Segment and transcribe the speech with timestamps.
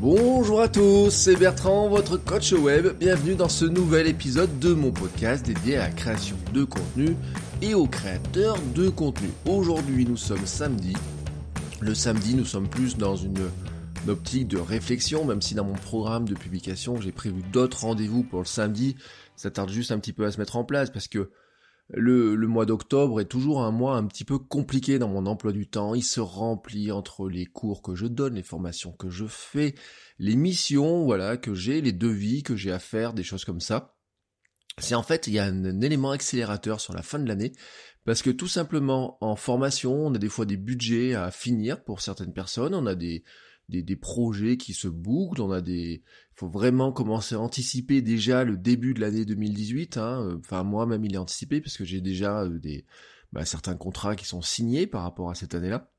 [0.00, 2.96] Bonjour à tous, c'est Bertrand, votre coach web.
[3.00, 7.16] Bienvenue dans ce nouvel épisode de mon podcast dédié à la création de contenu
[7.62, 9.28] et aux créateurs de contenu.
[9.44, 10.92] Aujourd'hui, nous sommes samedi.
[11.80, 13.50] Le samedi, nous sommes plus dans une,
[14.06, 18.38] optique de réflexion, même si dans mon programme de publication, j'ai prévu d'autres rendez-vous pour
[18.38, 18.94] le samedi.
[19.34, 21.28] Ça tarde juste un petit peu à se mettre en place parce que
[21.90, 25.68] le, mois d'octobre est toujours un mois un petit peu compliqué dans mon emploi du
[25.68, 25.94] temps.
[25.94, 29.74] Il se remplit entre les cours que je donne, les formations que je fais,
[30.18, 33.94] les missions, voilà, que j'ai, les devis que j'ai à faire, des choses comme ça.
[34.76, 37.52] C'est en fait, il y a un, élément accélérateur sur la fin de l'année,
[38.04, 42.00] parce que tout simplement, en formation, on a des fois des budgets à finir pour
[42.00, 43.24] certaines personnes, on a des,
[43.68, 46.02] des, projets qui se bouclent, on a des,
[46.38, 49.96] faut vraiment commencer à anticiper déjà le début de l'année 2018.
[49.96, 50.38] Hein.
[50.38, 52.84] Enfin moi même il est anticipé parce que j'ai déjà euh, des
[53.32, 55.90] bah, certains contrats qui sont signés par rapport à cette année-là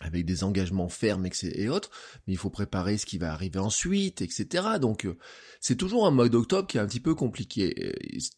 [0.00, 1.90] avec des engagements fermes et autres,
[2.26, 4.78] mais il faut préparer ce qui va arriver ensuite, etc.
[4.78, 5.16] Donc euh,
[5.58, 7.94] c'est toujours un mois d'octobre qui est un petit peu compliqué.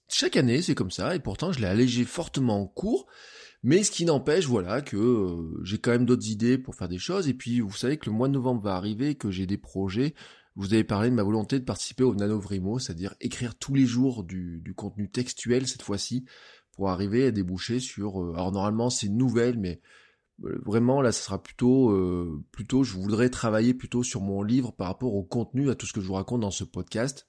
[0.08, 3.08] Chaque année c'est comme ça, et pourtant je l'ai allégé fortement en cours,
[3.64, 6.98] mais ce qui n'empêche, voilà, que euh, j'ai quand même d'autres idées pour faire des
[6.98, 7.28] choses.
[7.28, 10.14] Et puis, vous savez que le mois de novembre va arriver, que j'ai des projets.
[10.58, 14.24] Vous avez parlé de ma volonté de participer au Nanovrimo, c'est-à-dire écrire tous les jours
[14.24, 16.24] du, contenu textuel cette fois-ci,
[16.72, 18.20] pour arriver à déboucher sur.
[18.20, 19.80] Euh, alors normalement c'est une nouvelle, mais
[20.42, 24.72] euh, vraiment là, ce sera plutôt, euh, plutôt, je voudrais travailler plutôt sur mon livre
[24.72, 27.28] par rapport au contenu, à tout ce que je vous raconte dans ce podcast.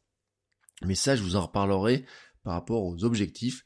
[0.83, 2.05] Mais ça, je vous en reparlerai
[2.41, 3.63] par rapport aux objectifs.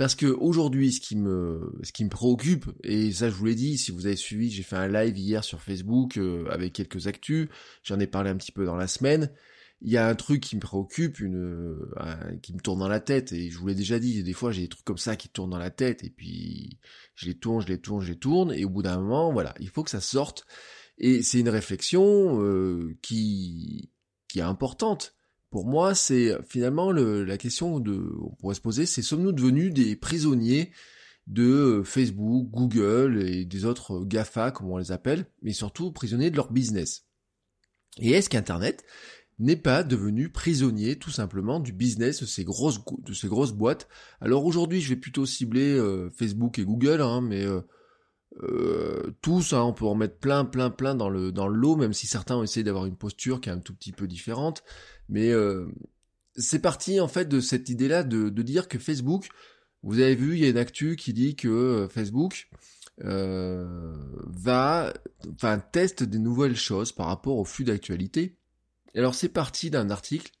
[0.00, 1.74] Parce que aujourd'hui, ce qui me,
[2.08, 5.18] préoccupe, et ça je vous l'ai dit, si vous avez suivi, j'ai fait un live
[5.18, 7.50] hier sur Facebook euh, avec quelques actus,
[7.82, 9.30] j'en ai parlé un petit peu dans la semaine.
[9.82, 11.76] Il y a un truc qui me préoccupe, une,
[12.40, 14.62] qui me tourne dans la tête, et je vous l'ai déjà dit, des fois j'ai
[14.62, 16.78] des trucs comme ça qui tournent dans la tête, et puis
[17.14, 19.54] je les tourne, je les tourne, je les tourne, et au bout d'un moment, voilà,
[19.60, 20.46] il faut que ça sorte.
[20.96, 23.90] Et c'est une réflexion euh, qui
[24.34, 25.19] est importante
[25.50, 29.72] pour moi, c'est finalement le, la question de, on pourrait se poser, c'est sommes-nous devenus
[29.72, 30.70] des prisonniers
[31.26, 36.30] de euh, Facebook, Google et des autres GAFA, comme on les appelle, mais surtout prisonniers
[36.30, 37.06] de leur business?
[37.98, 38.84] Et est-ce qu'Internet
[39.38, 43.88] n'est pas devenu prisonnier tout simplement du business de ces grosses, de ces grosses boîtes?
[44.20, 47.60] Alors aujourd'hui, je vais plutôt cibler euh, Facebook et Google, hein, mais euh,
[48.42, 51.92] euh, tous, on peut en mettre plein, plein, plein dans le dans le lot, même
[51.92, 54.62] si certains ont essayé d'avoir une posture qui est un tout petit peu différente.
[55.08, 55.66] Mais euh,
[56.36, 59.28] c'est parti en fait de cette idée-là de, de, dire que Facebook,
[59.82, 62.48] vous avez vu, il y a une actu qui dit que euh, Facebook
[63.04, 63.94] euh,
[64.26, 64.92] va,
[65.32, 68.36] enfin, teste des nouvelles choses par rapport au flux d'actualité.
[68.94, 70.32] Alors c'est parti d'un article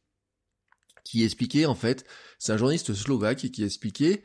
[1.04, 2.04] qui expliquait en fait,
[2.38, 4.22] c'est un journaliste slovaque qui expliquait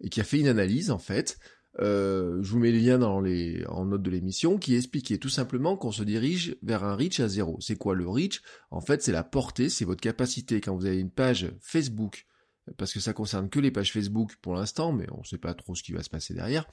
[0.00, 1.38] et qui a fait une analyse en fait
[1.80, 6.02] euh, je vous mets les, en note de l'émission, qui expliquait tout simplement qu'on se
[6.02, 7.58] dirige vers un reach à zéro.
[7.60, 8.42] C'est quoi le reach?
[8.70, 12.26] En fait, c'est la portée, c'est votre capacité quand vous avez une page Facebook,
[12.78, 15.54] parce que ça concerne que les pages Facebook pour l'instant, mais on ne sait pas
[15.54, 16.66] trop ce qui va se passer derrière.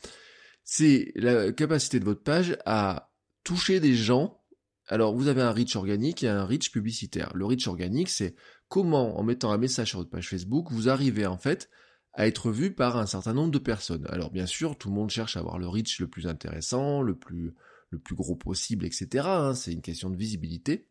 [0.63, 3.11] C'est la capacité de votre page à
[3.43, 4.39] toucher des gens.
[4.87, 7.31] Alors, vous avez un reach organique et un reach publicitaire.
[7.35, 8.35] Le reach organique, c'est
[8.69, 11.69] comment, en mettant un message sur votre page Facebook, vous arrivez en fait
[12.13, 14.05] à être vu par un certain nombre de personnes.
[14.09, 17.15] Alors bien sûr, tout le monde cherche à avoir le reach le plus intéressant, le
[17.15, 17.53] plus,
[17.89, 19.25] le plus gros possible, etc.
[19.27, 20.87] Hein, c'est une question de visibilité.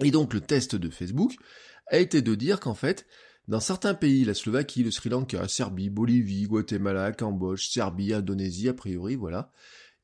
[0.00, 1.36] Et donc le test de Facebook
[1.88, 3.06] a été de dire qu'en fait,
[3.48, 8.74] dans certains pays, la Slovaquie, le Sri Lanka, Serbie, Bolivie, Guatemala, Cambodge, Serbie, Indonésie, a
[8.74, 9.50] priori, voilà,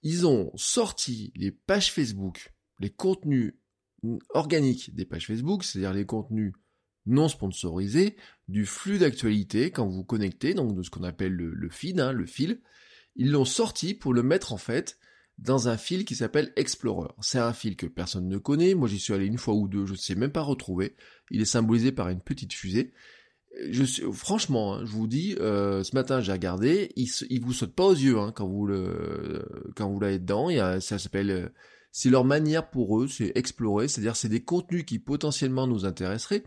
[0.02, 3.54] ils ont sorti les pages Facebook, les contenus
[4.30, 6.52] organiques des pages Facebook, c'est-à-dire les contenus
[7.08, 8.16] non sponsorisé
[8.46, 12.12] du flux d'actualité quand vous vous connectez, donc de ce qu'on appelle le, feed, hein,
[12.12, 12.60] le fil.
[13.16, 14.98] Ils l'ont sorti pour le mettre en fait
[15.38, 17.10] dans un fil qui s'appelle Explorer.
[17.20, 19.86] C'est un fil que personne ne connaît, moi j'y suis allé une fois ou deux,
[19.86, 20.94] je ne sais même pas retrouver.
[21.30, 22.92] Il est symbolisé par une petite fusée.
[24.12, 27.84] Franchement, hein, je vous dis, euh, ce matin j'ai regardé, il, il vous saute pas
[27.84, 28.68] aux yeux hein, quand vous
[29.74, 30.48] quand vous l'avez dedans.
[30.80, 31.48] Ça s'appelle euh,
[31.92, 36.44] c'est leur manière pour eux, c'est explorer, c'est-à-dire c'est des contenus qui potentiellement nous intéresseraient.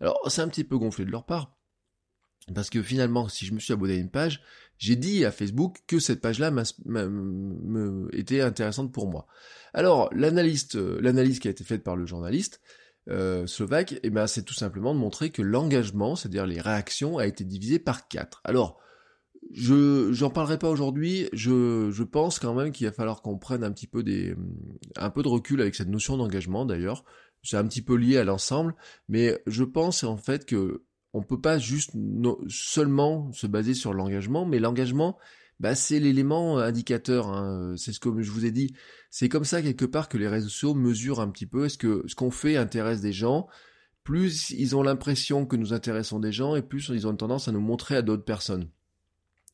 [0.00, 1.56] Alors c'est un petit peu gonflé de leur part,
[2.54, 4.42] Parce que finalement, si je me suis abonné à une page,
[4.78, 6.52] j'ai dit à Facebook que cette page-là
[8.12, 9.26] était intéressante pour moi.
[9.72, 12.60] Alors, l'analyste, l'analyse qui a été faite par le journaliste
[13.10, 17.26] euh, slovaque, eh ben, c'est tout simplement de montrer que l'engagement, c'est-à-dire les réactions, a
[17.26, 18.40] été divisé par 4.
[18.44, 18.80] Alors,
[19.52, 21.28] je j'en parlerai pas aujourd'hui.
[21.32, 24.34] Je, pense quand même qu'il va falloir qu'on prenne un petit peu des
[24.96, 27.04] un peu de recul avec cette notion d'engagement d'ailleurs.
[27.42, 28.74] C'est un petit peu lié à l'ensemble,
[29.08, 31.92] mais je pense en fait que on peut pas juste
[32.48, 35.16] seulement se baser sur l'engagement, mais l'engagement,
[35.60, 37.28] bah, c'est l'élément indicateur.
[37.28, 37.74] Hein.
[37.76, 38.74] C'est ce que je vous ai dit.
[39.10, 42.02] C'est comme ça quelque part que les réseaux sociaux mesurent un petit peu est-ce que
[42.08, 43.46] ce qu'on fait intéresse des gens?
[44.02, 47.52] Plus ils ont l'impression que nous intéressons des gens, et plus ils ont tendance à
[47.52, 48.68] nous montrer à d'autres personnes.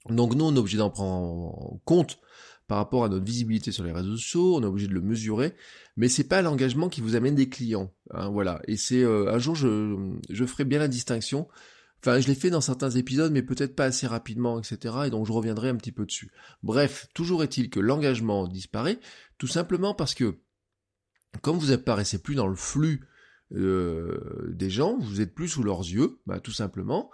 [0.08, 2.18] Donc nous, on est obligé d'en prendre en compte
[2.66, 5.56] par rapport à notre visibilité sur les réseaux sociaux, on est obligé de le mesurer,
[5.96, 8.62] mais c'est pas l'engagement qui vous amène des clients, hein, voilà.
[8.68, 11.48] Et c'est euh, un jour je, je ferai bien la distinction.
[11.98, 14.94] Enfin, je l'ai fait dans certains épisodes, mais peut-être pas assez rapidement, etc.
[15.06, 16.30] Et donc je reviendrai un petit peu dessus.
[16.62, 19.00] Bref, toujours est-il que l'engagement disparaît,
[19.36, 20.38] tout simplement parce que
[21.42, 23.00] comme vous apparaissez plus dans le flux
[23.52, 27.10] euh, des gens, vous êtes plus sous leurs yeux, bah, tout simplement,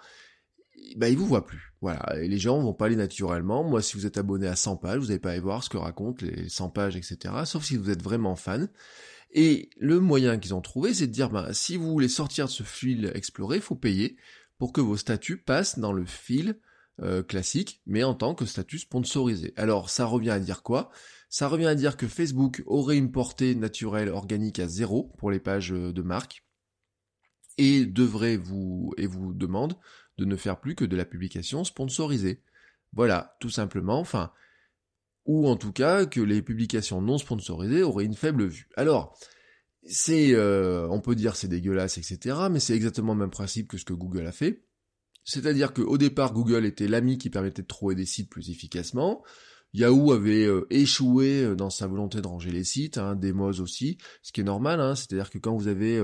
[0.96, 1.74] bah, ils vous voient plus.
[1.86, 3.62] Voilà, et les gens vont pas aller naturellement.
[3.62, 5.76] Moi, si vous êtes abonné à 100 pages, vous n'allez pas aller voir ce que
[5.76, 7.32] racontent les 100 pages, etc.
[7.44, 8.68] Sauf si vous êtes vraiment fan.
[9.30, 12.50] Et le moyen qu'ils ont trouvé, c'est de dire, bah, si vous voulez sortir de
[12.50, 14.16] ce fil exploré, il faut payer
[14.58, 16.58] pour que vos statuts passent dans le fil
[17.02, 19.52] euh, classique, mais en tant que statut sponsorisé.
[19.54, 20.90] Alors, ça revient à dire quoi?
[21.28, 25.38] Ça revient à dire que Facebook aurait une portée naturelle organique à zéro pour les
[25.38, 26.42] pages euh, de marque
[27.58, 29.76] et devrait vous et vous demande
[30.18, 32.42] de ne faire plus que de la publication sponsorisée.
[32.92, 34.32] Voilà, tout simplement, enfin,
[35.26, 38.68] ou en tout cas que les publications non sponsorisées auraient une faible vue.
[38.76, 39.18] Alors,
[39.82, 43.78] c'est, euh, on peut dire c'est dégueulasse, etc., mais c'est exactement le même principe que
[43.78, 44.64] ce que Google a fait.
[45.24, 49.24] C'est-à-dire qu'au départ, Google était l'ami qui permettait de trouver des sites plus efficacement.
[49.74, 53.98] Yahoo avait euh, échoué euh, dans sa volonté de ranger les sites, hein, Demos aussi,
[54.22, 56.00] ce qui est normal, hein, c'est-à-dire que quand vous avez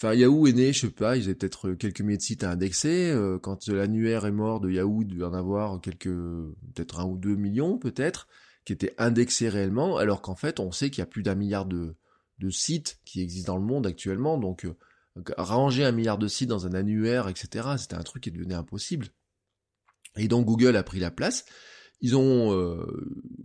[0.00, 2.52] Enfin, Yahoo est né, je sais pas, ils avaient peut-être quelques milliers de sites à
[2.52, 3.10] indexer.
[3.10, 7.18] Euh, quand l'annuaire est mort de Yahoo, il devait en avoir quelques, peut-être un ou
[7.18, 8.28] deux millions, peut-être,
[8.64, 11.66] qui étaient indexés réellement, alors qu'en fait, on sait qu'il y a plus d'un milliard
[11.66, 11.96] de,
[12.50, 14.76] sites qui existent dans le monde actuellement, donc euh,
[15.36, 19.08] ranger un milliard de sites dans un annuaire, etc., c'était un truc qui devenait impossible.
[20.16, 21.44] Et donc Google a pris la place.
[22.00, 22.86] Ils ont, euh,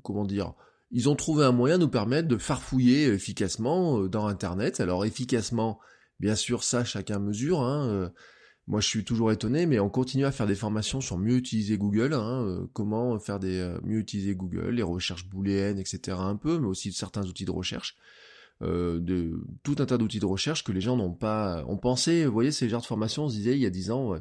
[0.04, 0.54] comment dire,
[0.92, 4.80] ils ont trouvé un moyen de nous permettre de farfouiller efficacement dans Internet.
[4.80, 5.80] Alors efficacement,
[6.24, 7.60] Bien sûr, ça, chacun mesure.
[7.60, 8.10] Hein, euh,
[8.68, 11.78] moi, je suis toujours étonné, mais on continue à faire des formations sur mieux utiliser
[11.78, 16.16] Google, hein, euh, comment faire des euh, mieux utiliser Google, les recherches booléennes, etc.
[16.18, 17.98] Un peu, mais aussi certains outils de recherche,
[18.62, 22.26] de tout un tas d'outils de recherche que les gens n'ont pas, ont pensé.
[22.26, 24.16] Vous voyez, ces genres de formations, on se disait il y a dix ans,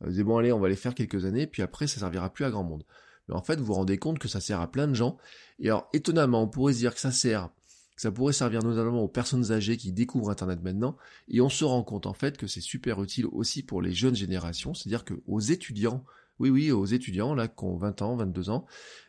[0.00, 2.44] on disait bon allez, on va les faire quelques années, puis après ça servira plus
[2.44, 2.84] à grand monde.
[3.28, 5.18] Mais en fait, vous vous rendez compte que ça sert à plein de gens.
[5.58, 7.50] Et alors, étonnamment, on pourrait se dire que ça sert
[7.98, 10.96] ça pourrait servir notamment aux personnes âgées qui découvrent Internet maintenant,
[11.28, 14.14] et on se rend compte en fait que c'est super utile aussi pour les jeunes
[14.14, 16.04] générations, c'est-à-dire que aux étudiants,
[16.38, 18.66] oui oui, aux étudiants là qui ont 20 ans, 22 ans,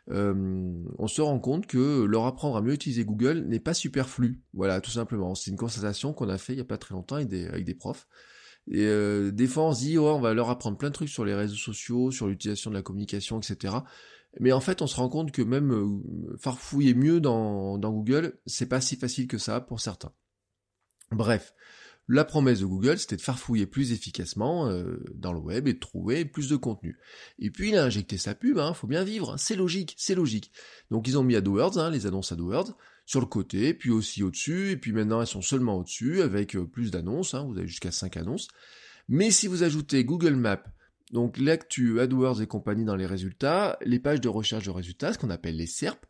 [0.10, 4.42] euh, on se rend compte que leur apprendre à mieux utiliser Google n'est pas superflu.
[4.54, 5.36] Voilà, tout simplement.
[5.36, 7.66] C'est une constatation qu'on a fait il y a pas très longtemps avec des, avec
[7.66, 8.08] des profs.
[8.72, 11.10] Et euh, des fois on se dit oh, on va leur apprendre plein de trucs
[11.10, 13.76] sur les réseaux sociaux, sur l'utilisation de la communication, etc.
[14.40, 18.40] Mais en fait, on se rend compte que même euh, farfouiller mieux dans, dans Google,
[18.46, 20.14] c'est pas si facile que ça pour certains.
[21.12, 21.54] Bref,
[22.12, 25.80] la promesse de Google, c'était de farfouiller plus efficacement euh, dans le web et de
[25.80, 26.98] trouver plus de contenu.
[27.38, 30.52] Et puis il a injecté sa pub, hein, faut bien vivre, c'est logique, c'est logique.
[30.90, 34.72] Donc ils ont mis AdWords, hein, les annonces AdWords, sur le côté, puis aussi au-dessus,
[34.72, 37.92] et puis maintenant elles sont seulement au-dessus avec euh, plus d'annonces, hein, vous avez jusqu'à
[37.92, 38.48] 5 annonces.
[39.08, 40.64] Mais si vous ajoutez Google Maps,
[41.12, 45.18] donc l'actu AdWords et compagnie dans les résultats, les pages de recherche de résultats, ce
[45.18, 46.06] qu'on appelle les SERP,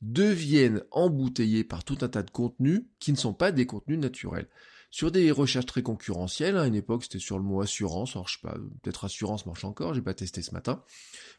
[0.00, 4.48] deviennent embouteillées par tout un tas de contenus qui ne sont pas des contenus naturels.
[4.90, 8.34] Sur des recherches très concurrentielles, à une époque c'était sur le mot assurance, alors je
[8.34, 10.84] sais pas, peut-être assurance marche encore, j'ai pas testé ce matin,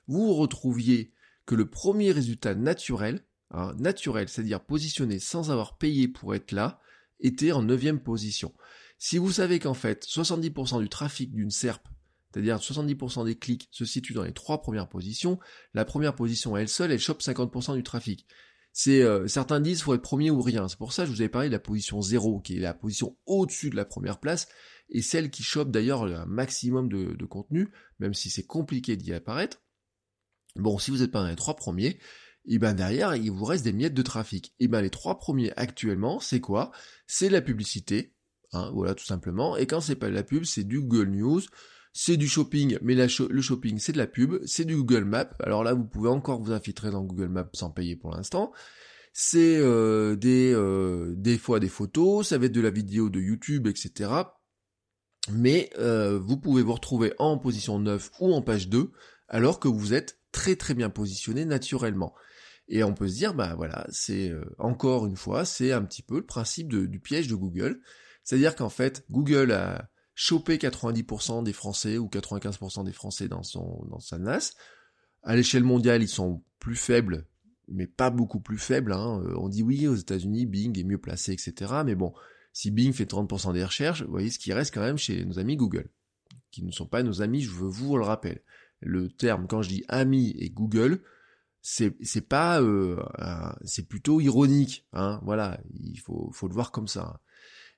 [0.07, 1.13] vous retrouviez
[1.45, 6.81] que le premier résultat naturel, hein, naturel, c'est-à-dire positionné sans avoir payé pour être là,
[7.21, 8.53] était en neuvième position.
[8.97, 11.87] Si vous savez qu'en fait 70% du trafic d'une SERP
[12.35, 15.39] c'est-à-dire 70% des clics se situent dans les trois premières positions,
[15.73, 18.27] la première position elle seule, elle chope 50% du trafic.
[18.73, 20.67] C'est euh, certains disent faut être premier ou rien.
[20.67, 22.73] C'est pour ça que je vous avais parlé de la position 0, qui est la
[22.73, 24.49] position au-dessus de la première place,
[24.89, 29.61] et celle qui chope d'ailleurs un maximum de, contenu, même si c'est compliqué d'y apparaître.
[30.57, 31.99] Bon, si vous n'êtes pas dans les trois premiers,
[32.43, 34.53] et ben derrière, il vous reste des miettes de trafic.
[34.59, 36.73] Et ben les trois premiers actuellement, c'est quoi?
[37.07, 38.13] C'est la publicité,
[38.51, 39.55] hein, voilà tout simplement.
[39.55, 41.43] Et quand c'est pas de la pub, c'est du Google News,
[41.97, 45.63] c'est du shopping, mais le shopping c'est de la pub, c'est du Google Maps, alors
[45.63, 48.51] là vous pouvez encore vous infiltrer dans Google Maps sans payer pour l'instant,
[49.13, 53.21] c'est euh, des, euh, des fois des photos, ça va être de la vidéo de
[53.21, 54.11] YouTube, etc.
[55.31, 58.91] Mais euh, vous pouvez vous retrouver en position 9 ou en page 2,
[59.29, 62.13] alors que vous êtes très très bien positionné naturellement.
[62.67, 66.17] Et on peut se dire, bah voilà, c'est encore une fois, c'est un petit peu
[66.17, 67.79] le principe du piège de Google.
[68.25, 73.85] C'est-à-dire qu'en fait, Google a chopé 90% des Français ou 95% des Français dans son
[73.89, 74.53] dans sa NAS.
[75.21, 77.27] À l'échelle mondiale, ils sont plus faibles,
[77.67, 78.93] mais pas beaucoup plus faibles.
[78.93, 79.21] Hein.
[79.25, 81.81] Euh, on dit oui, aux États-Unis, Bing est mieux placé, etc.
[81.85, 82.13] Mais bon,
[82.53, 85.37] si Bing fait 30% des recherches, vous voyez ce qui reste quand même chez nos
[85.37, 85.89] amis Google,
[86.51, 88.41] qui ne sont pas nos amis, je vous le rappelle.
[88.79, 91.01] Le terme, quand je dis amis et Google,
[91.67, 93.03] c'est c'est pas euh,
[93.63, 97.21] c'est plutôt ironique hein voilà il faut faut le voir comme ça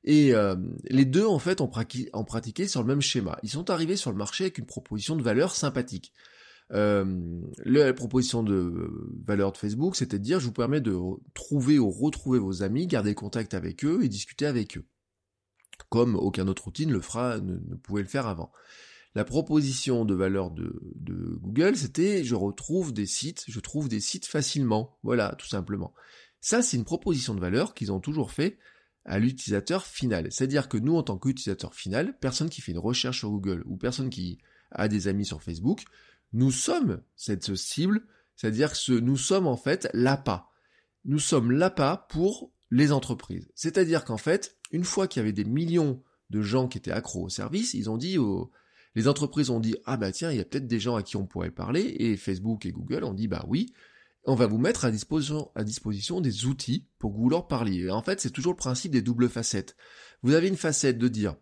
[0.03, 3.37] et euh, les deux, en fait, ont, pratiqué sur le même schéma.
[3.43, 6.13] Ils sont arrivés sur le marché avec une proposition de valeur sympathique.
[6.73, 8.89] Euh, la proposition de
[9.25, 10.97] valeur de Facebook, c'était de dire, je vous permets de
[11.33, 14.85] trouver ou retrouver vos amis, garder contact avec eux et discuter avec eux.
[15.89, 18.51] Comme aucun autre outil ne le fera, ne, pouvait le faire avant.
[19.15, 23.99] La proposition de valeur de, de Google, c'était je retrouve des sites, je trouve des
[23.99, 24.97] sites facilement.
[25.03, 25.93] Voilà, tout simplement.
[26.39, 28.57] Ça, c'est une proposition de valeur qu'ils ont toujours fait
[29.07, 30.27] à l'utilisateur final.
[30.31, 33.77] C'est-à-dire que nous, en tant qu'utilisateur final, personne qui fait une recherche sur Google ou
[33.77, 34.37] personne qui
[34.71, 35.85] a des amis sur Facebook,
[36.33, 40.49] nous sommes cette cible, c'est-à-dire que nous sommes en fait l'appât.
[41.05, 43.49] Nous sommes l'appât pour les entreprises.
[43.55, 47.23] C'est-à-dire qu'en fait, une fois qu'il y avait des millions de gens qui étaient accros
[47.23, 48.51] au service, ils ont dit aux...
[48.95, 51.17] Les entreprises ont dit, ah bah tiens, il y a peut-être des gens à qui
[51.17, 53.71] on pourrait parler, et Facebook et Google ont dit, bah oui,
[54.25, 57.89] on va vous mettre à disposition, à des outils pour que vous leur parliez.
[57.89, 59.75] en fait, c'est toujours le principe des doubles facettes.
[60.23, 61.35] Vous avez une facette de dire,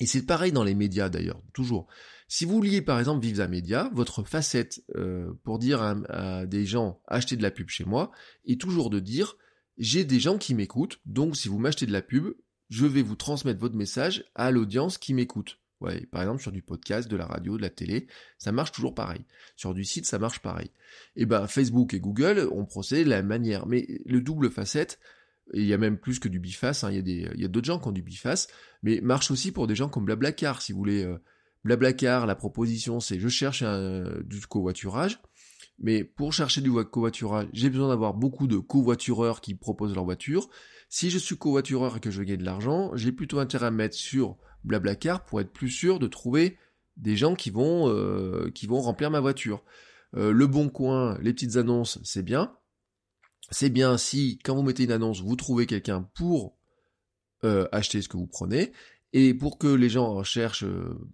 [0.00, 1.86] et c'est pareil dans les médias d'ailleurs, toujours.
[2.28, 7.00] Si vous liez par exemple Vive Média, votre facette euh, pour dire à, des gens
[7.06, 8.10] achetez de la pub chez moi
[8.44, 9.36] est toujours de dire
[9.78, 12.34] j'ai des gens qui m'écoutent, donc si vous m'achetez de la pub,
[12.68, 15.59] je vais vous transmettre votre message à l'audience qui m'écoute.
[15.80, 18.06] Ouais, par exemple sur du podcast, de la radio, de la télé,
[18.38, 19.24] ça marche toujours pareil.
[19.56, 20.70] Sur du site, ça marche pareil.
[21.16, 23.66] Et ben Facebook et Google ont procédé de la même manière.
[23.66, 24.98] Mais le double facette,
[25.54, 27.88] il y a même plus que du biface, hein, il y a d'autres gens qui
[27.88, 28.48] ont du biface,
[28.82, 31.04] mais marche aussi pour des gens comme Blablacar, si vous voulez.
[31.04, 31.18] Euh,
[31.64, 33.62] Blablacar, la proposition c'est je cherche
[34.24, 35.20] du covoiturage,
[35.78, 40.48] mais pour chercher du covoiturage, j'ai besoin d'avoir beaucoup de covoitureurs qui proposent leur voiture.
[40.88, 43.70] Si je suis covoitureur et que je veux gagner de l'argent, j'ai plutôt intérêt à
[43.70, 46.58] mettre sur Blablacar pour être plus sûr de trouver
[46.96, 49.64] des gens qui vont, euh, qui vont remplir ma voiture.
[50.16, 52.56] Euh, le bon coin, les petites annonces, c'est bien.
[53.50, 56.56] C'est bien si, quand vous mettez une annonce, vous trouvez quelqu'un pour
[57.44, 58.72] euh, acheter ce que vous prenez.
[59.12, 60.64] Et pour que les gens en recherche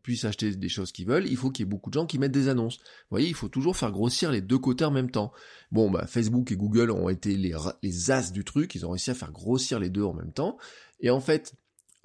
[0.03, 2.19] puissent acheter des choses qu'ils veulent, il faut qu'il y ait beaucoup de gens qui
[2.19, 2.77] mettent des annonces.
[2.77, 5.33] Vous voyez, il faut toujours faire grossir les deux côtés en même temps.
[5.73, 9.11] Bon, bah, Facebook et Google ont été les, les as du truc, ils ont réussi
[9.11, 10.59] à faire grossir les deux en même temps.
[11.01, 11.55] Et en fait,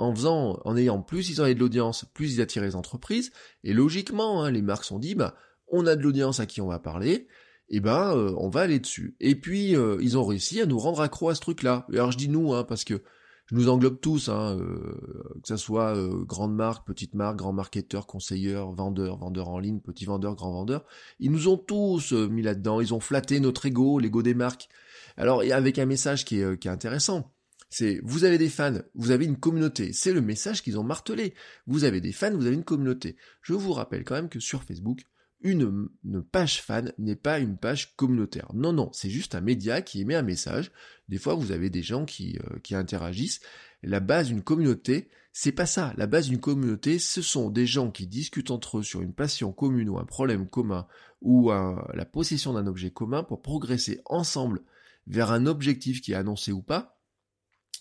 [0.01, 3.31] en faisant, en ayant plus ils ont de l'audience, plus ils attirent les entreprises.
[3.63, 5.35] Et logiquement, hein, les marques sont dit, bah,
[5.67, 7.27] on a de l'audience à qui on va parler,
[7.69, 9.15] et ben, euh, on va aller dessus.
[9.19, 11.85] Et puis, euh, ils ont réussi à nous rendre accro à ce truc-là.
[11.93, 13.01] Alors je dis nous, hein, parce que
[13.45, 14.97] je nous englobe tous, hein, euh,
[15.41, 20.05] que ce soit grande marque, petite marque, grand marketeur, conseilleur, vendeur, vendeur en ligne, petit
[20.05, 20.83] vendeur, grand vendeur,
[21.19, 22.81] ils nous ont tous mis là-dedans.
[22.81, 24.67] Ils ont flatté notre ego, l'ego des marques.
[25.15, 27.31] Alors, avec un message qui est intéressant
[27.71, 29.93] c'est vous avez des fans, vous avez une communauté.
[29.93, 31.33] C'est le message qu'ils ont martelé.
[31.67, 33.15] Vous avez des fans, vous avez une communauté.
[33.41, 35.05] Je vous rappelle quand même que sur Facebook,
[35.39, 35.87] une,
[36.31, 38.51] page fan n'est pas une page communautaire.
[38.53, 40.71] Non, non, c'est juste un média qui émet un message.
[41.07, 43.39] Des fois, vous avez des gens qui, euh, qui interagissent.
[43.83, 45.93] La base d'une communauté, c'est pas ça.
[45.95, 49.53] La base d'une communauté, ce sont des gens qui discutent entre eux sur une passion
[49.53, 50.87] commune ou un problème commun
[51.21, 54.61] ou la possession d'un objet commun pour progresser ensemble
[55.07, 57.00] vers un objectif qui est annoncé ou pas,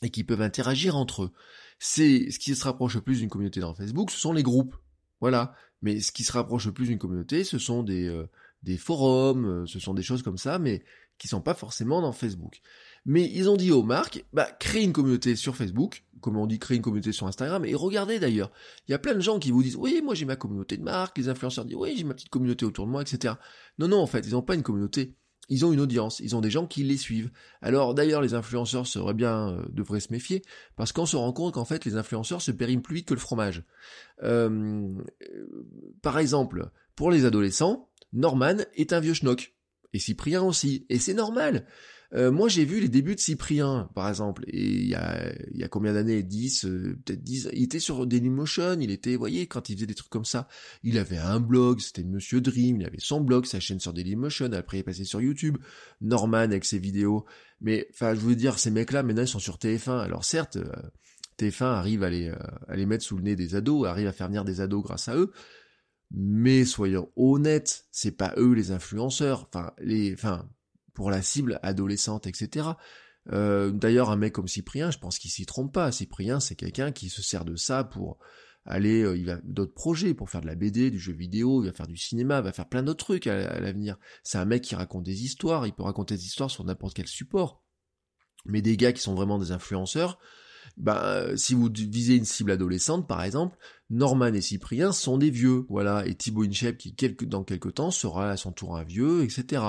[0.02, 1.30] et qui peuvent interagir entre eux.
[1.78, 4.76] C'est ce qui se rapproche le plus d'une communauté dans Facebook, ce sont les groupes.
[5.20, 5.54] Voilà.
[5.82, 8.28] Mais ce qui se rapproche le plus d'une communauté, ce sont des, euh,
[8.62, 10.84] des forums, euh, ce sont des choses comme ça, mais
[11.18, 12.60] qui sont pas forcément dans Facebook.
[13.04, 16.58] Mais ils ont dit aux marques, bah, créez une communauté sur Facebook, comme on dit
[16.58, 18.50] créer une communauté sur Instagram, et regardez d'ailleurs,
[18.88, 20.82] il y a plein de gens qui vous disent, oui, moi j'ai ma communauté de
[20.82, 23.34] marque, les influenceurs disent, oui, j'ai ma petite communauté autour de moi, etc.
[23.78, 25.14] Non, non, en fait, ils n'ont pas une communauté
[25.50, 27.30] ils ont une audience, ils ont des gens qui les suivent.
[27.60, 30.42] Alors d'ailleurs, les influenceurs seraient bien, euh, devraient se méfier,
[30.76, 33.20] parce qu'on se rend compte qu'en fait, les influenceurs se périment plus vite que le
[33.20, 33.64] fromage.
[34.22, 34.88] Euh,
[36.02, 39.54] par exemple, pour les adolescents, Norman est un vieux schnock.
[39.92, 40.86] Et Cyprien aussi.
[40.88, 41.66] Et c'est normal.
[42.12, 45.92] Euh, moi, j'ai vu les débuts de Cyprien, par exemple, et il y a, combien
[45.92, 46.22] d'années?
[46.24, 49.86] 10, euh, peut-être 10, il était sur Dailymotion, il était, vous voyez, quand il faisait
[49.86, 50.48] des trucs comme ça,
[50.82, 54.52] il avait un blog, c'était Monsieur Dream, il avait son blog, sa chaîne sur Dailymotion,
[54.52, 55.58] après il est passé sur YouTube,
[56.00, 57.24] Norman avec ses vidéos,
[57.60, 60.72] mais, enfin, je veux dire, ces mecs-là, maintenant, ils sont sur TF1, alors certes, euh,
[61.38, 62.32] TF1 arrive à les,
[62.66, 65.06] à les mettre sous le nez des ados, arrive à faire venir des ados grâce
[65.06, 65.30] à eux,
[66.10, 70.48] mais soyons honnêtes, c'est pas eux les influenceurs, enfin, les, enfin,
[71.00, 72.68] pour la cible adolescente, etc.
[73.32, 75.90] Euh, D'ailleurs, un mec comme Cyprien, je pense qu'il s'y trompe pas.
[75.92, 78.18] Cyprien, c'est quelqu'un qui se sert de ça pour
[78.66, 81.68] aller, euh, il va d'autres projets, pour faire de la BD, du jeu vidéo, il
[81.68, 83.96] va faire du cinéma, il va faire plein d'autres trucs à, à l'avenir.
[84.24, 87.06] C'est un mec qui raconte des histoires, il peut raconter des histoires sur n'importe quel
[87.06, 87.64] support.
[88.44, 90.18] Mais des gars qui sont vraiment des influenceurs,
[90.80, 93.56] bah, si vous visez une cible adolescente, par exemple,
[93.90, 96.94] Norman et Cyprien sont des vieux, voilà, et Thibaut Inchep, qui
[97.26, 99.62] dans quelques temps sera à son tour un vieux, etc.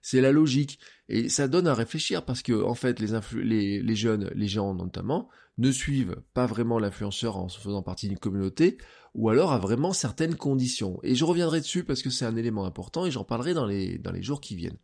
[0.00, 0.78] C'est la logique.
[1.08, 5.28] Et ça donne à réfléchir parce que, en fait, les, les, jeunes, les gens notamment,
[5.58, 8.78] ne suivent pas vraiment l'influenceur en faisant partie d'une communauté,
[9.14, 10.98] ou alors à vraiment certaines conditions.
[11.02, 13.98] Et je reviendrai dessus parce que c'est un élément important et j'en parlerai dans les,
[13.98, 14.78] dans les jours qui viennent.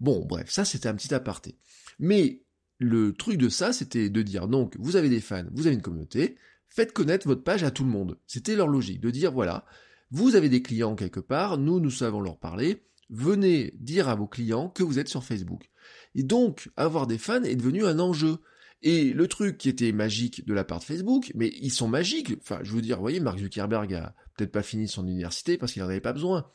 [0.00, 1.58] Bon, bref, ça c'était un petit aparté.
[1.98, 2.42] Mais
[2.80, 5.82] le truc de ça, c'était de dire donc, vous avez des fans, vous avez une
[5.82, 6.36] communauté,
[6.68, 8.18] faites connaître votre page à tout le monde.
[8.26, 9.66] C'était leur logique, de dire voilà,
[10.10, 14.26] vous avez des clients quelque part, nous, nous savons leur parler, venez dire à vos
[14.26, 15.70] clients que vous êtes sur Facebook.
[16.14, 18.38] Et donc, avoir des fans est devenu un enjeu.
[18.82, 22.32] Et le truc qui était magique de la part de Facebook, mais ils sont magiques.
[22.40, 25.72] Enfin, je veux dire, vous voyez, Mark Zuckerberg a peut-être pas fini son université parce
[25.72, 26.46] qu'il n'en avait pas besoin.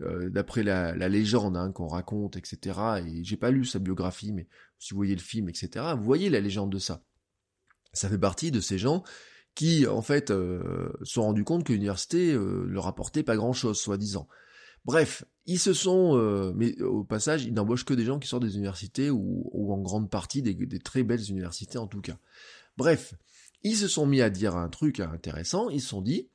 [0.00, 2.80] Euh, d'après la, légende hein, qu'on raconte, etc.
[3.06, 4.48] Et j'ai pas lu sa biographie, mais
[4.78, 7.04] si vous voyez le film, etc., vous voyez la légende de ça.
[7.92, 9.04] Ça fait partie de ces gens
[9.54, 14.28] qui, en fait, euh, sont rendus compte que l'université euh, leur apportait pas grand-chose, soi-disant.
[14.84, 18.44] Bref, ils se sont, euh, mais au passage, ils n'embauchent que des gens qui sortent
[18.44, 22.18] des universités ou, en grande partie des, des, très belles universités en tout cas.
[22.76, 23.14] Bref,
[23.62, 26.28] ils se sont mis à dire un truc intéressant, ils se sont dit,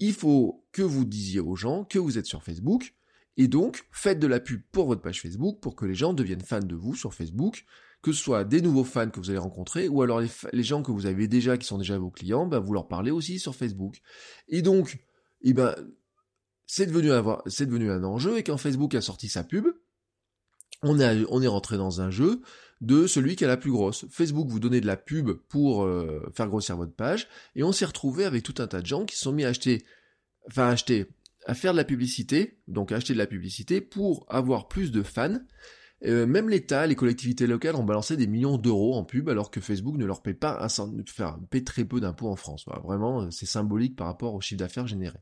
[0.00, 2.94] il faut que vous disiez aux gens que vous êtes sur Facebook,
[3.36, 6.40] et donc faites de la pub pour votre page Facebook pour que les gens deviennent
[6.40, 7.64] fans de vous sur Facebook,
[8.02, 10.90] que ce soit des nouveaux fans que vous allez rencontrer, ou alors les, gens que
[10.90, 14.00] vous avez déjà, qui sont déjà vos clients, ben vous leur parlez aussi sur Facebook.
[14.48, 14.98] Et donc,
[15.42, 15.74] eh ben,
[16.66, 19.66] c'est devenu, un, devenu un enjeu, et quand Facebook a sorti sa pub,
[20.82, 22.40] on est rentré dans un jeu
[22.80, 24.06] de celui qui a la plus grosse.
[24.10, 27.84] Facebook vous donnait de la pub pour euh, faire grossir votre page, et on s'est
[27.84, 29.84] retrouvé avec tout un tas de gens qui se sont mis à acheter,
[30.48, 31.06] enfin acheter,
[31.46, 35.02] à faire de la publicité, donc à acheter de la publicité pour avoir plus de
[35.02, 35.40] fans.
[36.06, 39.60] Euh, même l'État, les collectivités locales ont balancé des millions d'euros en pub alors que
[39.60, 40.68] Facebook ne leur paie pas un
[41.02, 42.64] enfin, paie très peu d'impôts en France.
[42.82, 45.18] vraiment, c'est symbolique par rapport au chiffre d'affaires généré.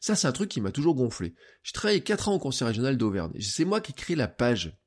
[0.00, 1.34] Ça, c'est un truc qui m'a toujours gonflé.
[1.62, 3.32] J'ai travaillé 4 ans au conseil régional d'Auvergne.
[3.40, 4.78] C'est moi qui crée la page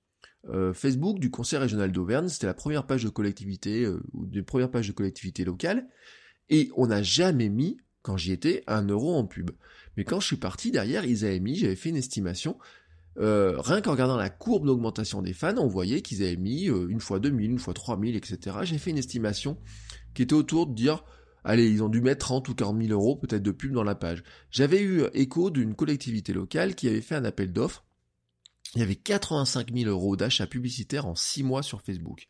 [0.49, 2.29] euh, Facebook du Conseil régional d'Auvergne.
[2.29, 5.87] C'était la première page de collectivité, euh, ou des premières pages de collectivité locale.
[6.49, 9.51] Et on n'a jamais mis, quand j'y étais, un euro en pub.
[9.97, 12.57] Mais quand je suis parti derrière, ils avaient mis, j'avais fait une estimation,
[13.19, 17.01] euh, rien qu'en regardant la courbe d'augmentation des fans, on voyait qu'ils avaient mis une
[17.01, 18.57] fois 2000, une fois 3000, etc.
[18.63, 19.57] J'ai fait une estimation
[20.13, 21.03] qui était autour de dire,
[21.43, 23.95] allez, ils ont dû mettre 30 ou 40 000 euros peut-être de pub dans la
[23.95, 24.23] page.
[24.51, 27.86] J'avais eu écho d'une collectivité locale qui avait fait un appel d'offres
[28.75, 32.27] il y avait 85 000 euros d'achat publicitaire en 6 mois sur Facebook.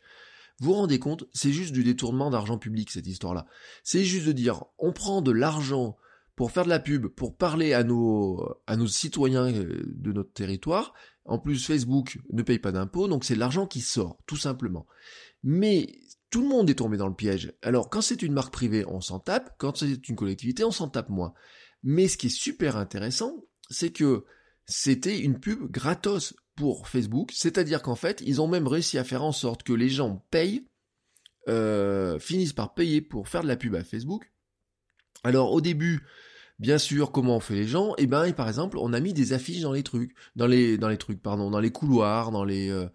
[0.59, 3.45] Vous vous rendez compte, c'est juste du détournement d'argent public cette histoire-là.
[3.83, 5.97] C'est juste de dire, on prend de l'argent
[6.35, 10.33] pour faire de la pub, pour parler à nos, à nos citoyens euh, de notre
[10.33, 10.93] territoire.
[11.25, 14.87] En plus, Facebook ne paye pas d'impôts, donc c'est de l'argent qui sort, tout simplement.
[15.43, 17.53] Mais tout le monde est tombé dans le piège.
[17.61, 19.55] Alors, quand c'est une marque privée, on s'en tape.
[19.57, 21.33] Quand c'est une collectivité, on s'en tape moins.
[21.83, 24.25] Mais ce qui est super intéressant, c'est que
[24.67, 29.23] c'était une pub gratos pour Facebook, c'est-à-dire qu'en fait, ils ont même réussi à faire
[29.23, 30.67] en sorte que les gens payent,
[31.47, 34.31] euh, finissent par payer pour faire de la pub à Facebook.
[35.23, 36.03] Alors au début,
[36.59, 37.93] bien sûr, comment on fait les gens?
[37.97, 40.89] Eh ben, par exemple, on a mis des affiches dans les trucs, dans les, dans
[41.69, 42.89] couloirs, dans les, euh,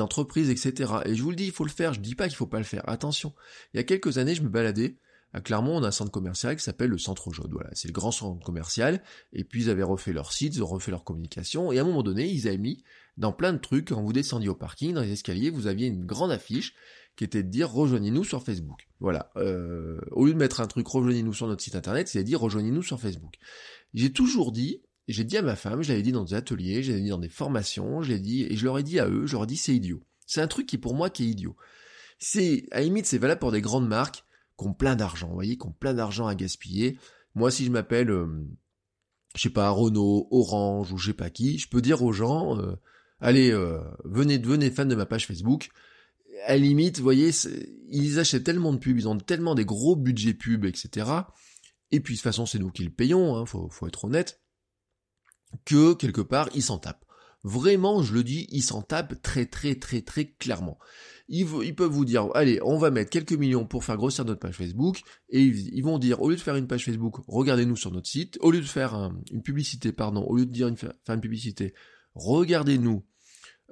[0.00, 0.92] entreprises, etc.
[1.06, 1.94] Et je vous le dis, il faut le faire.
[1.94, 2.86] Je dis pas qu'il faut pas le faire.
[2.88, 3.34] Attention.
[3.72, 4.98] Il y a quelques années, je me baladais
[5.32, 7.50] à Clermont, on a un centre commercial qui s'appelle le Centre Jaune.
[7.52, 9.02] Voilà, c'est le grand centre commercial.
[9.32, 11.70] Et puis ils avaient refait leur site, ils ont refait leur communication.
[11.72, 12.82] Et à un moment donné, ils avaient mis
[13.16, 16.04] dans plein de trucs, quand vous descendiez au parking, dans les escaliers, vous aviez une
[16.04, 16.74] grande affiche
[17.16, 18.88] qui était de dire rejoignez-nous sur Facebook.
[18.98, 19.30] Voilà.
[19.36, 22.82] Euh, au lieu de mettre un truc rejoignez-nous sur notre site internet, c'est dire rejoignez-nous
[22.82, 23.34] sur Facebook.
[23.94, 26.90] J'ai toujours dit, j'ai dit à ma femme, je l'avais dit dans des ateliers, je
[26.90, 29.26] l'avais dit dans des formations, je l'ai dit, et je leur ai dit à eux,
[29.26, 30.02] je leur ai dit c'est idiot.
[30.26, 31.56] C'est un truc qui pour moi qui est idiot.
[32.18, 34.24] C'est, à limite, c'est valable pour des grandes marques
[34.60, 36.98] qui ont plein d'argent, vous voyez, qui ont plein d'argent à gaspiller.
[37.34, 38.26] Moi, si je m'appelle, euh,
[39.34, 42.58] je sais pas, Renault, Orange ou je sais pas qui, je peux dire aux gens,
[42.58, 42.76] euh,
[43.20, 45.70] allez, euh, venez, devenez fan de ma page Facebook.
[46.46, 47.30] À la limite, vous voyez,
[47.88, 51.10] ils achètent tellement de pubs, ils ont tellement des gros budgets pubs, etc.
[51.90, 54.40] Et puis de toute façon, c'est nous qui le payons, hein, faut être honnête,
[55.64, 57.04] que quelque part, ils s'en tapent.
[57.42, 60.78] Vraiment, je le dis, ils s'en tapent très très très très clairement.
[61.32, 64.40] Ils, ils, peuvent vous dire, allez, on va mettre quelques millions pour faire grossir notre
[64.40, 67.92] page Facebook, et ils, vont dire, au lieu de faire une page Facebook, regardez-nous sur
[67.92, 70.92] notre site, au lieu de faire une publicité, pardon, au lieu de dire une, faire
[71.08, 71.72] une publicité,
[72.14, 73.04] regardez-nous,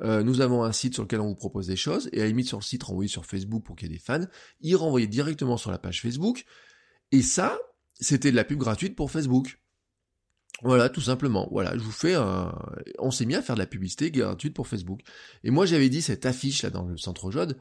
[0.02, 2.46] euh, nous avons un site sur lequel on vous propose des choses, et à limite
[2.46, 4.24] sur le site, renvoyer sur Facebook pour qu'il y ait des fans,
[4.60, 6.44] ils renvoyaient directement sur la page Facebook,
[7.10, 7.58] et ça,
[7.98, 9.60] c'était de la pub gratuite pour Facebook.
[10.62, 11.48] Voilà, tout simplement.
[11.52, 12.52] Voilà, je vous fais un...
[12.98, 15.00] On s'est mis à faire de la publicité gratuite pour Facebook.
[15.44, 17.58] Et moi, j'avais dit cette affiche là dans le centre Jode.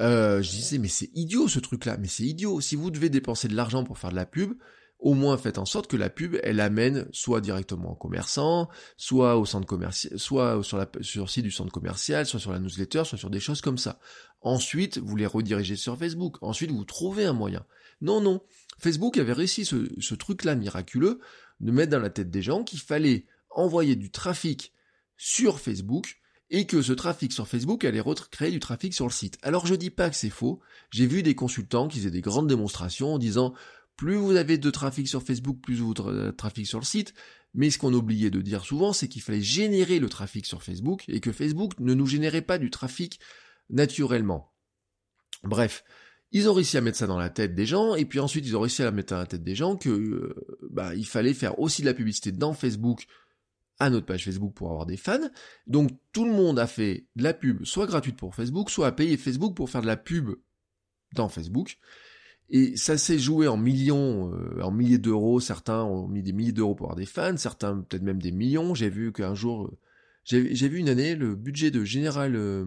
[0.00, 2.60] Euh, je disais, mais c'est idiot ce truc-là, mais c'est idiot.
[2.60, 4.54] Si vous devez dépenser de l'argent pour faire de la pub,
[4.98, 9.36] au moins faites en sorte que la pub, elle amène soit directement au commerçant, soit
[9.36, 13.04] au centre commercial, soit sur, la, sur site du centre commercial, soit sur la newsletter,
[13.04, 14.00] soit sur des choses comme ça.
[14.40, 16.38] Ensuite, vous les redirigez sur Facebook.
[16.40, 17.64] Ensuite, vous trouvez un moyen.
[18.00, 18.40] Non, non.
[18.78, 21.20] Facebook avait réussi ce, ce truc-là miraculeux
[21.60, 24.72] de mettre dans la tête des gens qu'il fallait envoyer du trafic
[25.16, 29.38] sur Facebook et que ce trafic sur Facebook allait recréer du trafic sur le site.
[29.42, 32.48] Alors je dis pas que c'est faux, j'ai vu des consultants qui faisaient des grandes
[32.48, 33.54] démonstrations en disant
[33.96, 37.14] plus vous avez de trafic sur Facebook, plus vous avez de trafic sur le site,
[37.54, 41.04] mais ce qu'on oubliait de dire souvent, c'est qu'il fallait générer le trafic sur Facebook
[41.08, 43.20] et que Facebook ne nous générait pas du trafic
[43.70, 44.52] naturellement.
[45.44, 45.84] Bref,
[46.34, 48.56] ils ont réussi à mettre ça dans la tête des gens, et puis ensuite ils
[48.56, 50.34] ont réussi à mettre dans la tête des gens que euh,
[50.68, 53.06] bah, fallait faire aussi de la publicité dans Facebook
[53.78, 55.30] à notre page Facebook pour avoir des fans.
[55.68, 58.92] Donc tout le monde a fait de la pub soit gratuite pour Facebook, soit a
[58.92, 60.30] payé Facebook pour faire de la pub
[61.14, 61.78] dans Facebook.
[62.50, 65.38] Et ça s'est joué en millions, euh, en milliers d'euros.
[65.38, 68.74] Certains ont mis des milliers d'euros pour avoir des fans, certains peut-être même des millions.
[68.74, 69.72] J'ai vu qu'un jour,
[70.24, 72.64] j'ai vu une année le budget de General euh,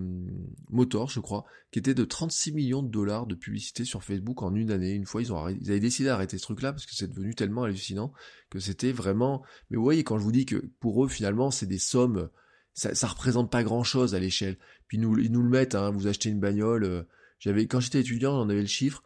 [0.69, 4.53] Motors, je crois, qui était de 36 millions de dollars de publicité sur Facebook en
[4.53, 4.91] une année.
[4.91, 7.63] Une fois, ils, ont ils avaient décidé d'arrêter ce truc-là parce que c'est devenu tellement
[7.63, 8.13] hallucinant
[8.49, 9.43] que c'était vraiment...
[9.69, 12.29] Mais vous voyez, quand je vous dis que pour eux, finalement, c'est des sommes...
[12.73, 14.57] Ça, ça représente pas grand-chose à l'échelle.
[14.87, 16.83] Puis nous, ils nous le mettent, hein, vous achetez une bagnole...
[16.83, 17.03] Euh,
[17.39, 19.03] j'avais Quand j'étais étudiant, j'en avais le chiffre.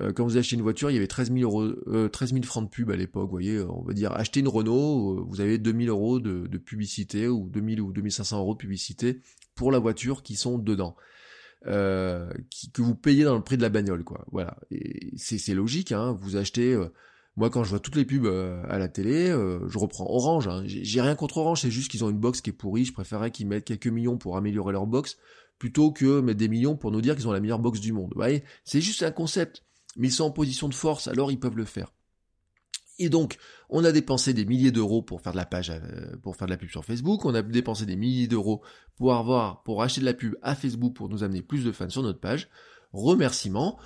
[0.00, 2.64] Euh, quand vous achetez une voiture, il y avait 13 000, euros, 13 000 francs
[2.64, 5.58] de pub à l'époque, vous voyez, on va dire, acheter une Renault, euh, vous avez
[5.58, 9.20] 2 000 euros de, de publicité, ou 2000 ou 2500 euros de publicité
[9.54, 10.96] pour la voiture qui sont dedans.
[11.66, 14.24] Euh, qui, que vous payez dans le prix de la bagnole, quoi.
[14.30, 14.56] Voilà.
[14.70, 16.16] Et c'est logique, hein.
[16.20, 16.74] Vous achetez.
[16.74, 16.86] Euh,
[17.36, 20.48] moi, quand je vois toutes les pubs à la télé, je reprends Orange.
[20.48, 20.64] Hein.
[20.66, 22.84] J'ai rien contre Orange, c'est juste qu'ils ont une box qui est pourrie.
[22.84, 25.18] Je préférerais qu'ils mettent quelques millions pour améliorer leur box
[25.56, 28.10] plutôt que mettre des millions pour nous dire qu'ils ont la meilleure box du monde.
[28.12, 29.62] Vous voyez, c'est juste un concept
[29.98, 31.92] mais ils sont en position de force, alors ils peuvent le faire.
[32.98, 36.36] Et donc, on a dépensé des milliers d'euros pour faire de la page, euh, pour
[36.36, 37.24] faire de la pub sur Facebook.
[37.24, 38.62] On a dépensé des milliers d'euros
[38.96, 41.88] pour avoir, pour acheter de la pub à Facebook pour nous amener plus de fans
[41.88, 42.48] sur notre page.
[42.92, 43.78] Remerciement.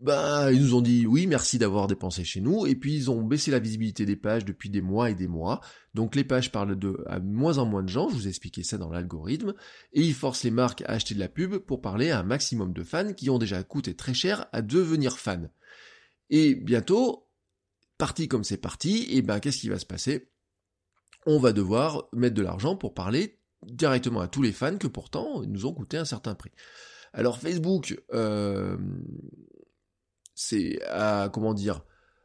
[0.00, 3.22] Bah, ils nous ont dit oui, merci d'avoir dépensé chez nous, et puis ils ont
[3.22, 5.60] baissé la visibilité des pages depuis des mois et des mois.
[5.94, 8.62] Donc les pages parlent de à moins en moins de gens, je vous ai expliqué
[8.64, 9.54] ça dans l'algorithme,
[9.92, 12.72] et ils forcent les marques à acheter de la pub pour parler à un maximum
[12.72, 15.48] de fans qui ont déjà coûté très cher à devenir fans.
[16.28, 17.28] Et bientôt,
[17.96, 20.28] parti comme c'est parti, et ben qu'est-ce qui va se passer?
[21.24, 25.42] On va devoir mettre de l'argent pour parler directement à tous les fans que pourtant
[25.42, 26.50] ils nous ont coûté un certain prix.
[27.14, 28.76] Alors Facebook, euh,
[30.34, 31.82] c'est à comment dire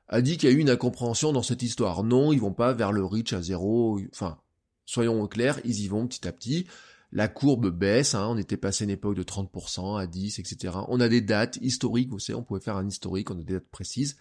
[0.09, 2.03] a dit qu'il y a eu une incompréhension dans cette histoire.
[2.03, 3.99] Non, ils vont pas vers le reach à zéro.
[4.11, 4.39] Enfin,
[4.85, 6.65] soyons clairs, ils y vont petit à petit.
[7.11, 10.77] La courbe baisse, hein, on était passé une époque de 30% à 10, etc.
[10.87, 13.53] On a des dates historiques, vous savez, on pouvait faire un historique, on a des
[13.53, 14.17] dates précises.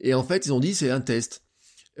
[0.00, 1.42] Et en fait, ils ont dit c'est un test.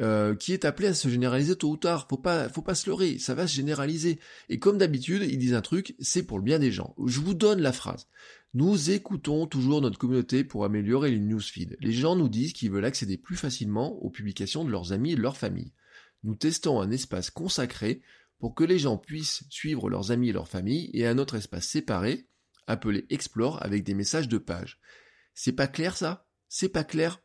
[0.00, 2.06] Euh, qui est appelé à se généraliser tôt ou tard.
[2.08, 4.20] Faut pas, faut pas se leurrer, ça va se généraliser.
[4.48, 6.94] Et comme d'habitude, ils disent un truc, c'est pour le bien des gens.
[7.04, 8.06] Je vous donne la phrase.
[8.54, 11.76] Nous écoutons toujours notre communauté pour améliorer les newsfeeds.
[11.80, 15.16] Les gens nous disent qu'ils veulent accéder plus facilement aux publications de leurs amis et
[15.16, 15.72] de leur famille.
[16.24, 18.00] Nous testons un espace consacré
[18.38, 21.66] pour que les gens puissent suivre leurs amis et leur famille et un autre espace
[21.66, 22.26] séparé,
[22.66, 24.80] appelé Explore, avec des messages de page.
[25.34, 26.26] C'est pas clair ça?
[26.48, 27.22] C'est pas clair?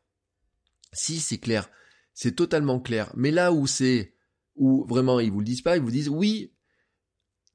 [0.92, 1.70] Si c'est clair,
[2.14, 3.12] c'est totalement clair.
[3.16, 4.16] Mais là où c'est,
[4.56, 6.54] où vraiment ils vous le disent pas, ils vous disent oui,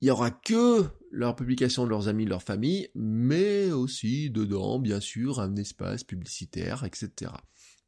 [0.01, 4.79] il y aura que leur publication de leurs amis, de leur famille, mais aussi dedans,
[4.79, 7.33] bien sûr, un espace publicitaire, etc.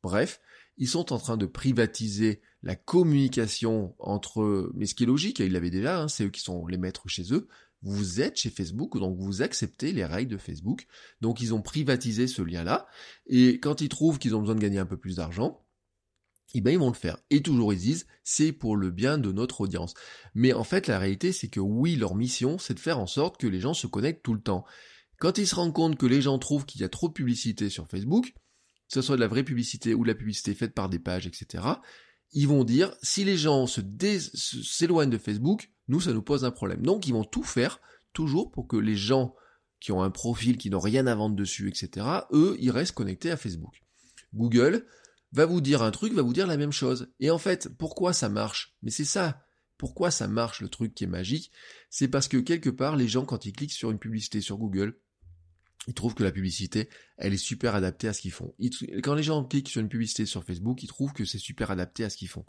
[0.03, 0.41] Bref,
[0.77, 5.53] ils sont en train de privatiser la communication entre mais ce qui est logique, ils
[5.53, 7.49] l'avaient déjà, hein, c'est eux qui sont les maîtres chez eux.
[7.83, 10.87] Vous êtes chez Facebook, donc vous acceptez les règles de Facebook.
[11.21, 12.87] Donc ils ont privatisé ce lien-là,
[13.27, 15.63] et quand ils trouvent qu'ils ont besoin de gagner un peu plus d'argent,
[16.55, 17.19] eh ben ils vont le faire.
[17.31, 19.95] Et toujours ils disent, c'est pour le bien de notre audience.
[20.35, 23.41] Mais en fait, la réalité, c'est que oui, leur mission, c'est de faire en sorte
[23.41, 24.65] que les gens se connectent tout le temps.
[25.19, 27.69] Quand ils se rendent compte que les gens trouvent qu'il y a trop de publicité
[27.69, 30.89] sur Facebook, que ce soit de la vraie publicité ou de la publicité faite par
[30.89, 31.65] des pages, etc.,
[32.33, 33.81] ils vont dire, si les gens se
[34.35, 36.83] s'éloignent de Facebook, nous, ça nous pose un problème.
[36.83, 37.81] Donc, ils vont tout faire,
[38.13, 39.35] toujours pour que les gens
[39.81, 43.31] qui ont un profil, qui n'ont rien à vendre dessus, etc., eux, ils restent connectés
[43.31, 43.83] à Facebook.
[44.35, 44.87] Google,
[45.33, 47.13] va vous dire un truc, va vous dire la même chose.
[47.21, 48.75] Et en fait, pourquoi ça marche?
[48.83, 49.45] Mais c'est ça.
[49.79, 51.51] Pourquoi ça marche le truc qui est magique?
[51.89, 54.99] C'est parce que quelque part, les gens, quand ils cliquent sur une publicité sur Google,
[55.87, 58.55] ils trouvent que la publicité, elle est super adaptée à ce qu'ils font.
[59.03, 62.05] quand les gens cliquent sur une publicité sur Facebook, ils trouvent que c'est super adapté
[62.05, 62.45] à ce qu'ils font.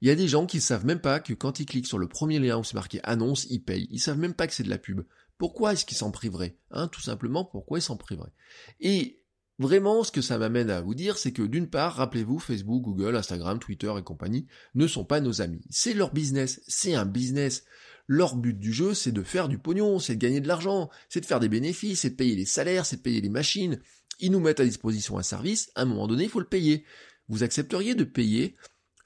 [0.00, 2.08] Il y a des gens qui savent même pas que quand ils cliquent sur le
[2.08, 3.86] premier lien où c'est marqué annonce, ils payent.
[3.90, 5.02] Ils savent même pas que c'est de la pub.
[5.38, 6.58] Pourquoi est-ce qu'ils s'en priveraient?
[6.72, 8.32] Hein, Tout simplement, pourquoi ils s'en priveraient?
[8.80, 9.23] Et
[9.58, 13.14] Vraiment, ce que ça m'amène à vous dire, c'est que d'une part, rappelez-vous, Facebook, Google,
[13.14, 15.62] Instagram, Twitter et compagnie ne sont pas nos amis.
[15.70, 17.64] C'est leur business, c'est un business.
[18.08, 21.20] Leur but du jeu, c'est de faire du pognon, c'est de gagner de l'argent, c'est
[21.20, 23.80] de faire des bénéfices, c'est de payer les salaires, c'est de payer les machines.
[24.18, 26.84] Ils nous mettent à disposition un service, à un moment donné, il faut le payer.
[27.28, 28.56] Vous accepteriez de payer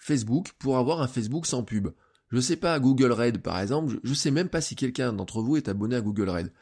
[0.00, 1.88] Facebook pour avoir un Facebook sans pub?
[2.30, 5.56] Je sais pas, Google Red par exemple, je sais même pas si quelqu'un d'entre vous
[5.56, 6.52] est abonné à Google Red.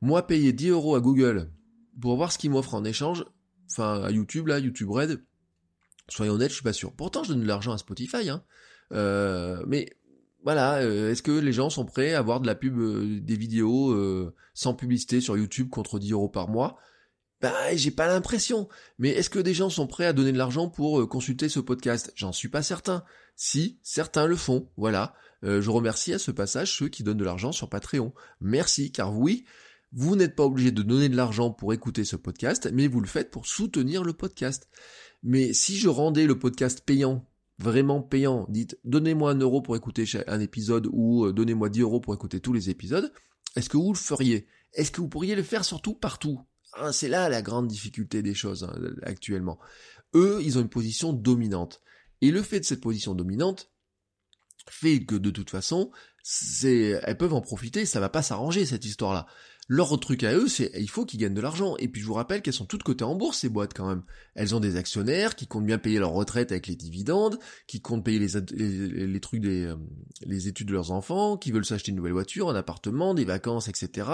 [0.00, 1.50] Moi, payer 10 euros à Google
[2.00, 3.24] pour voir ce qu'il m'offre en échange,
[3.70, 5.22] enfin à YouTube là, YouTube Red,
[6.08, 6.92] soyons honnêtes, je suis pas sûr.
[6.92, 8.42] Pourtant, je donne de l'argent à Spotify, hein.
[8.92, 9.90] Euh, mais
[10.44, 13.36] voilà, euh, est-ce que les gens sont prêts à avoir de la pub, euh, des
[13.36, 13.94] vidéos
[14.54, 16.78] sans publicité sur YouTube contre 10 euros par mois?
[17.42, 18.68] Bah, j'ai pas l'impression.
[18.98, 22.12] Mais est-ce que des gens sont prêts à donner de l'argent pour consulter ce podcast?
[22.14, 23.04] J'en suis pas certain.
[23.34, 25.14] Si, certains le font, voilà.
[25.42, 28.14] je remercie à ce passage ceux qui donnent de l'argent sur Patreon.
[28.40, 29.44] Merci, car oui,
[29.92, 33.06] vous n'êtes pas obligé de donner de l'argent pour écouter ce podcast, mais vous le
[33.06, 34.68] faites pour soutenir le podcast.
[35.22, 37.26] Mais si je rendais le podcast payant,
[37.58, 42.00] vraiment payant, dites donnez-moi un euro pour écouter un épisode ou euh, donnez-moi 10 euros
[42.00, 43.12] pour écouter tous les épisodes,
[43.54, 44.46] est-ce que vous le feriez?
[44.74, 46.40] Est-ce que vous pourriez le faire surtout partout?
[46.78, 49.58] Hein, C'est là la grande difficulté des choses hein, actuellement.
[50.14, 51.80] Eux, ils ont une position dominante.
[52.20, 53.70] Et le fait de cette position dominante
[54.68, 55.90] fait que de toute façon,
[56.64, 59.26] elles peuvent en profiter, ça va pas s'arranger cette histoire-là.
[59.68, 61.76] Leur truc à eux, c'est il faut qu'ils gagnent de l'argent.
[61.78, 64.02] Et puis je vous rappelle qu'elles sont toutes cotées en bourse, ces boîtes quand même.
[64.36, 68.04] Elles ont des actionnaires qui comptent bien payer leur retraite avec les dividendes, qui comptent
[68.04, 69.74] payer les, trucs des euh,
[70.24, 73.66] les études de leurs enfants, qui veulent s'acheter une nouvelle voiture, un appartement, des vacances,
[73.66, 74.08] etc.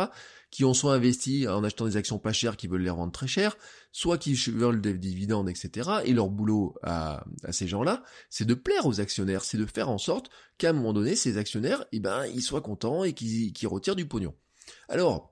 [0.51, 3.27] Qui ont soit investi en achetant des actions pas chères qui veulent les rendre très
[3.27, 3.59] chères,
[3.91, 5.91] soit qui veulent des dividendes, etc.
[6.07, 9.91] Et leur boulot à, à ces gens-là, c'est de plaire aux actionnaires, c'est de faire
[9.91, 13.69] en sorte qu'à un moment donné, ces actionnaires, eh ben, ils soient contents et qu'ils
[13.69, 14.35] retirent du pognon.
[14.89, 15.32] Alors,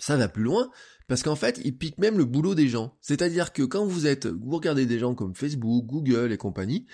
[0.00, 0.70] ça va plus loin,
[1.08, 2.96] parce qu'en fait, ils piquent même le boulot des gens.
[3.00, 6.86] C'est-à-dire que quand vous êtes, vous regardez des gens comme Facebook, Google et compagnie,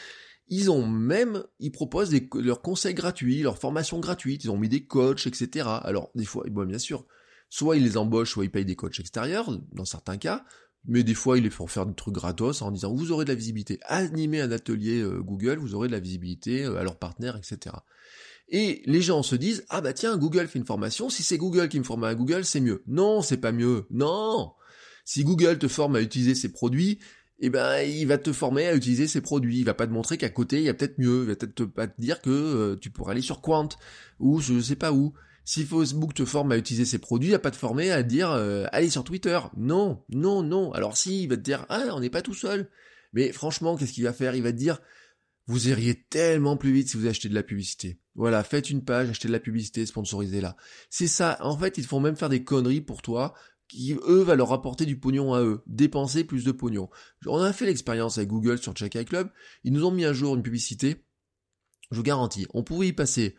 [0.48, 4.84] ils ont même, ils proposent leurs conseils gratuits, leurs formations gratuites, ils ont mis des
[4.86, 5.68] coachs, etc.
[5.82, 7.04] Alors, des fois, bon, bien sûr,
[7.48, 10.44] soit ils les embauchent, soit ils payent des coachs extérieurs, dans certains cas,
[10.88, 13.30] mais des fois, ils les font faire des trucs gratos en disant, vous aurez de
[13.30, 13.80] la visibilité.
[13.86, 17.74] Animez un atelier euh, Google, vous aurez de la visibilité euh, à leurs partenaires, etc.
[18.48, 21.68] Et les gens se disent, ah bah tiens, Google fait une formation, si c'est Google
[21.68, 22.82] qui me forme à Google, c'est mieux.
[22.86, 23.86] Non, c'est pas mieux.
[23.90, 24.52] Non.
[25.04, 27.00] Si Google te forme à utiliser ses produits,
[27.38, 29.58] eh ben, il va te former à utiliser ses produits.
[29.58, 31.22] Il va pas te montrer qu'à côté, il y a peut-être mieux.
[31.22, 33.68] Il va peut-être pas te dire que euh, tu pourrais aller sur Quant,
[34.20, 35.12] ou je sais pas où.
[35.44, 38.30] Si Facebook te forme à utiliser ses produits, il va pas te former à dire,
[38.30, 39.38] euh, allez sur Twitter.
[39.56, 40.72] Non, non, non.
[40.72, 42.68] Alors si, il va te dire, ah, on n'est pas tout seul.
[43.12, 44.34] Mais franchement, qu'est-ce qu'il va faire?
[44.34, 44.80] Il va te dire,
[45.46, 48.00] vous iriez tellement plus vite si vous achetez de la publicité.
[48.16, 50.56] Voilà, faites une page, achetez de la publicité, sponsorisez-la.
[50.90, 51.36] C'est ça.
[51.40, 53.34] En fait, ils font même faire des conneries pour toi
[53.68, 55.62] qui, eux, va leur apporter du pognon à eux.
[55.66, 56.88] Dépenser plus de pognon.
[57.26, 59.30] On a fait l'expérience avec Google sur Check Club.
[59.64, 61.04] Ils nous ont mis un jour une publicité.
[61.90, 63.36] Je vous garantis, on pouvait y passer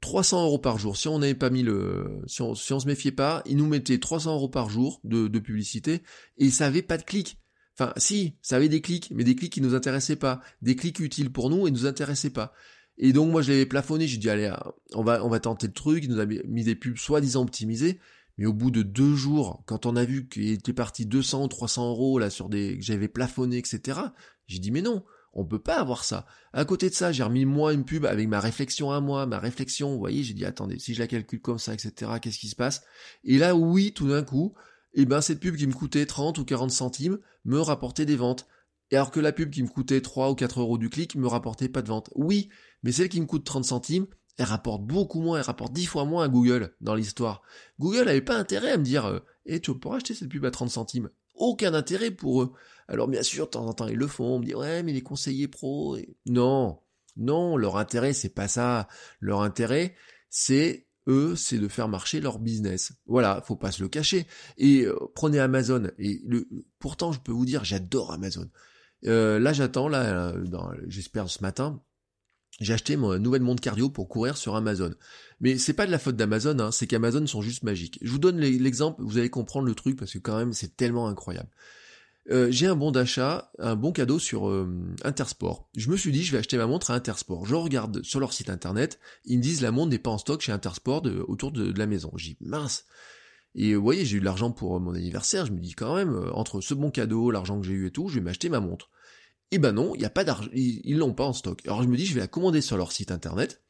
[0.00, 0.96] 300 euros par jour.
[0.96, 3.98] Si on n'avait pas mis le, si on, si se méfiait pas, ils nous mettaient
[3.98, 6.02] 300 euros par jour de, publicité
[6.36, 7.38] et ça avait pas de clics.
[7.78, 10.98] Enfin, si, ça avait des clics, mais des clics qui nous intéressaient pas, des clics
[10.98, 12.52] utiles pour nous et nous intéressaient pas.
[12.98, 14.52] Et donc moi je l'avais plafonné, j'ai dit allez,
[14.94, 18.00] on va on va tenter le truc, il nous a mis des pubs soi-disant optimisées,
[18.36, 21.48] mais au bout de deux jours, quand on a vu qu'il était parti 200 ou
[21.48, 24.00] 300 euros là sur des que j'avais plafonné, etc.
[24.46, 26.26] J'ai dit mais non, on peut pas avoir ça.
[26.52, 29.38] À côté de ça, j'ai remis moi une pub avec ma réflexion à moi, ma
[29.38, 32.12] réflexion, vous voyez, j'ai dit attendez, si je la calcule comme ça, etc.
[32.20, 32.82] Qu'est-ce qui se passe?
[33.22, 34.54] Et là oui, tout d'un coup,
[34.94, 38.48] eh ben cette pub qui me coûtait 30 ou 40 centimes me rapportait des ventes.
[38.90, 41.26] Et alors que la pub qui me coûtait 3 ou 4 euros du clic me
[41.26, 42.10] rapportait pas de vente.
[42.14, 42.48] Oui,
[42.82, 46.04] mais celle qui me coûte 30 centimes, elle rapporte beaucoup moins, elle rapporte 10 fois
[46.04, 47.42] moins à Google dans l'histoire.
[47.80, 50.50] Google n'avait pas intérêt à me dire euh, Eh, tu pourras acheter cette pub à
[50.50, 52.52] 30 centimes aucun intérêt pour eux.
[52.88, 54.92] Alors bien sûr, de temps en temps, ils le font, on me dit ouais, mais
[54.92, 56.80] les conseillers pro, non,
[57.16, 58.88] non, leur intérêt c'est pas ça.
[59.20, 59.94] Leur intérêt,
[60.30, 62.92] c'est eux, c'est de faire marcher leur business.
[63.06, 64.26] Voilà, faut pas se le cacher.
[64.58, 65.90] Et euh, prenez Amazon.
[65.98, 66.46] Et le,
[66.78, 68.48] pourtant, je peux vous dire, j'adore Amazon.
[69.06, 70.34] Euh, là, j'attends, là,
[70.86, 71.82] j'espère ce matin,
[72.60, 74.92] j'ai acheté mon nouvelle montre cardio pour courir sur Amazon.
[75.40, 77.98] Mais c'est pas de la faute d'Amazon, hein, c'est qu'Amazon sont juste magiques.
[78.02, 81.08] Je vous donne l'exemple, vous allez comprendre le truc parce que quand même c'est tellement
[81.08, 81.50] incroyable.
[82.30, 84.68] Euh, j'ai un bon d'achat, un bon cadeau sur euh,
[85.02, 85.70] Intersport.
[85.76, 87.46] Je me suis dit je vais acheter ma montre à Intersport.
[87.46, 90.40] Je regarde sur leur site internet, ils me disent la montre n'est pas en stock
[90.40, 92.12] chez Intersport autour de, la maison.
[92.16, 92.84] J'ai mince.
[93.54, 96.14] Et vous voyez, j'ai eu de l'argent pour mon anniversaire, je me dis quand même,
[96.14, 98.60] euh, entre ce bon cadeau, l'argent que j'ai eu et tout, je vais m'acheter ma
[98.60, 98.90] montre.
[99.50, 101.60] Eh ben non, il n'y a pas d'argent, ils l'ont pas en stock.
[101.66, 103.62] Alors je me dis, je vais la commander sur leur site internet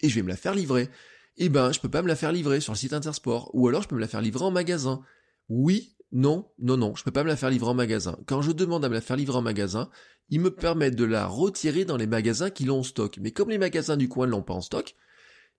[0.00, 0.88] et je vais me la faire livrer.
[1.36, 3.82] Eh ben, je peux pas me la faire livrer sur le site Intersport, ou alors
[3.82, 5.02] je peux me la faire livrer en magasin.
[5.48, 8.18] Oui, non, non, non, je peux pas me la faire livrer en magasin.
[8.26, 9.90] Quand je demande à me la faire livrer en magasin,
[10.28, 13.18] ils me permettent de la retirer dans les magasins qui l'ont en stock.
[13.20, 14.94] Mais comme les magasins du coin ne l'ont pas en stock,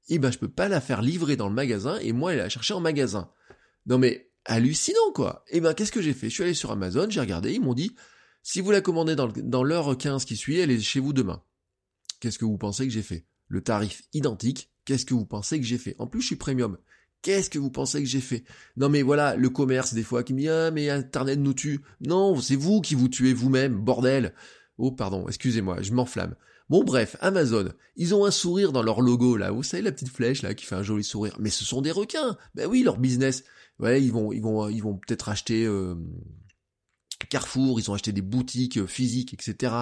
[0.09, 2.49] eh ben je peux pas la faire livrer dans le magasin et moi aller la
[2.49, 3.31] chercher en magasin.
[3.85, 5.43] Non mais hallucinant quoi.
[5.49, 6.29] Eh ben qu'est-ce que j'ai fait?
[6.29, 7.95] Je suis allé sur Amazon, j'ai regardé, ils m'ont dit
[8.43, 11.43] si vous la commandez dans, l'heure 15 qui suit, elle est chez vous demain.
[12.19, 13.25] Qu'est-ce que vous pensez que j'ai fait?
[13.47, 15.95] Le tarif identique, qu'est-ce que vous pensez que j'ai fait?
[15.99, 16.77] En plus, je suis premium.
[17.21, 18.43] Qu'est-ce que vous pensez que j'ai fait?
[18.77, 21.81] Non mais voilà, le commerce des fois qui me dit ah mais Internet nous tue.
[21.99, 24.33] Non, c'est vous qui vous tuez vous-même, bordel.
[24.79, 26.35] Oh pardon, excusez-moi, je m'enflamme.
[26.67, 30.09] Bon bref, Amazon, ils ont un sourire dans leur logo là, vous savez la petite
[30.09, 31.35] flèche là qui fait un joli sourire.
[31.39, 32.37] Mais ce sont des requins.
[32.55, 33.43] Ben oui, leur business.
[33.77, 35.95] Ouais, ils vont, ils vont, ils vont peut-être acheter euh,
[37.27, 39.73] Carrefour, ils ont acheté des boutiques euh, physiques, etc.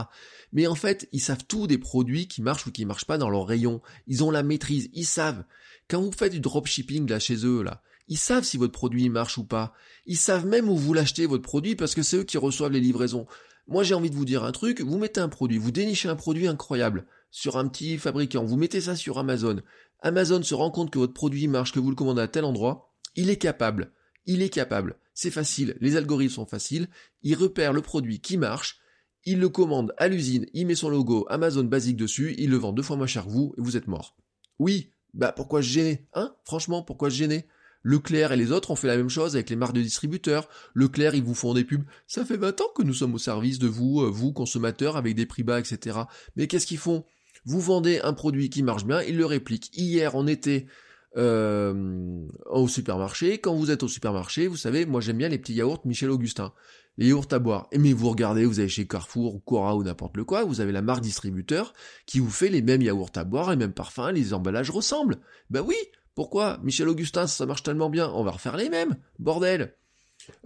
[0.51, 3.29] Mais en fait, ils savent tout des produits qui marchent ou qui marchent pas dans
[3.29, 3.81] leur rayon.
[4.07, 5.43] Ils ont la maîtrise, ils savent.
[5.87, 9.37] Quand vous faites du dropshipping là chez eux là, ils savent si votre produit marche
[9.37, 9.73] ou pas.
[10.05, 12.79] Ils savent même où vous l'achetez votre produit parce que c'est eux qui reçoivent les
[12.79, 13.27] livraisons.
[13.67, 16.15] Moi j'ai envie de vous dire un truc, vous mettez un produit, vous dénichez un
[16.15, 19.61] produit incroyable sur un petit fabricant, vous mettez ça sur Amazon.
[20.01, 22.93] Amazon se rend compte que votre produit marche, que vous le commandez à tel endroit,
[23.15, 23.91] il est capable,
[24.29, 24.95] il est capable.
[25.15, 26.87] C'est facile, les algorithmes sont faciles,
[27.23, 28.79] il repère le produit qui marche,
[29.25, 32.71] il le commande à l'usine, il met son logo Amazon basique dessus, il le vend
[32.71, 34.15] deux fois moins cher que vous, et vous êtes mort.
[34.59, 36.35] Oui, bah pourquoi se gêner Hein?
[36.45, 37.47] Franchement, pourquoi se gêner?
[37.81, 40.47] Leclerc et les autres ont fait la même chose avec les marques de distributeurs.
[40.75, 41.85] Leclerc, ils vous font des pubs.
[42.07, 45.15] Ça fait 20 ans que nous sommes au service de vous, euh, vous consommateurs, avec
[45.15, 45.99] des prix bas, etc.
[46.35, 47.03] Mais qu'est-ce qu'ils font?
[47.45, 49.75] Vous vendez un produit qui marche bien, ils le répliquent.
[49.75, 50.67] Hier, on était
[51.17, 53.39] euh, au supermarché.
[53.39, 56.53] Quand vous êtes au supermarché, vous savez, moi j'aime bien les petits yaourts Michel Augustin.
[56.97, 57.67] Les yaourts à boire.
[57.75, 60.71] Mais vous regardez, vous allez chez Carrefour ou Cora ou n'importe le quoi, vous avez
[60.71, 61.73] la marque distributeur
[62.05, 65.17] qui vous fait les mêmes yaourts à boire, les mêmes parfums, les emballages ressemblent.
[65.49, 65.77] Ben oui,
[66.13, 69.73] pourquoi Michel Augustin, ça marche tellement bien, on va refaire les mêmes, bordel.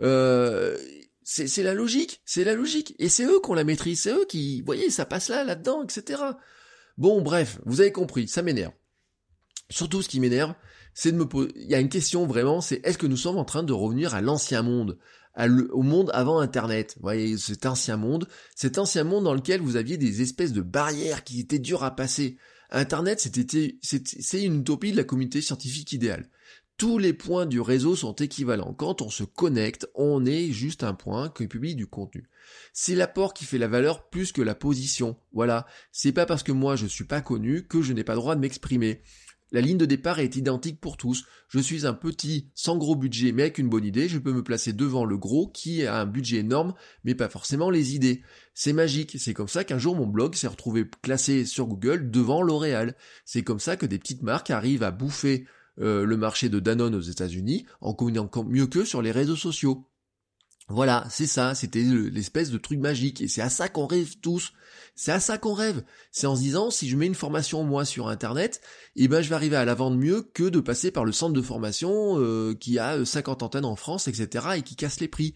[0.02, 0.78] Euh,
[1.24, 2.96] c'est la logique, c'est la logique.
[3.00, 5.44] Et c'est eux qui ont la maîtrise, c'est eux qui, vous voyez, ça passe là,
[5.44, 6.22] là-dedans, etc.
[6.98, 8.74] Bon, bref, vous avez compris, ça m'énerve.
[9.74, 10.54] Surtout, ce qui m'énerve,
[10.94, 11.52] c'est de me poser.
[11.56, 14.14] Il y a une question vraiment, c'est est-ce que nous sommes en train de revenir
[14.14, 15.00] à l'ancien monde,
[15.36, 19.76] au monde avant Internet Vous voyez, cet ancien monde, cet ancien monde dans lequel vous
[19.76, 22.38] aviez des espèces de barrières qui étaient dures à passer.
[22.70, 26.30] Internet, c'est une utopie de la communauté scientifique idéale.
[26.78, 28.76] Tous les points du réseau sont équivalents.
[28.76, 32.30] Quand on se connecte, on est juste un point qui publie du contenu.
[32.74, 35.16] C'est l'apport qui fait la valeur plus que la position.
[35.34, 35.66] Voilà.
[35.92, 38.36] C'est pas parce que moi je suis pas connu que je n'ai pas le droit
[38.36, 39.02] de m'exprimer.
[39.54, 41.26] La ligne de départ est identique pour tous.
[41.48, 44.44] Je suis un petit sans gros budget mais avec une bonne idée, je peux me
[44.44, 48.24] placer devant le gros qui a un budget énorme mais pas forcément les idées.
[48.56, 52.42] C'est magique, c'est comme ça qu'un jour mon blog s'est retrouvé classé sur Google devant
[52.42, 52.96] L'Oréal.
[53.26, 55.46] C'est comme ça que des petites marques arrivent à bouffer
[55.80, 59.88] euh, le marché de Danone aux États-Unis en communiquant mieux qu'eux sur les réseaux sociaux.
[60.70, 64.54] Voilà, c'est ça, c'était l'espèce de truc magique, et c'est à ça qu'on rêve tous.
[64.96, 65.84] C'est à ça qu'on rêve.
[66.12, 68.62] C'est en se disant, si je mets une formation moi sur Internet,
[68.96, 71.34] eh ben je vais arriver à la vendre mieux que de passer par le centre
[71.34, 74.48] de formation euh, qui a 50 euh, antennes en France, etc.
[74.56, 75.34] et qui casse les prix.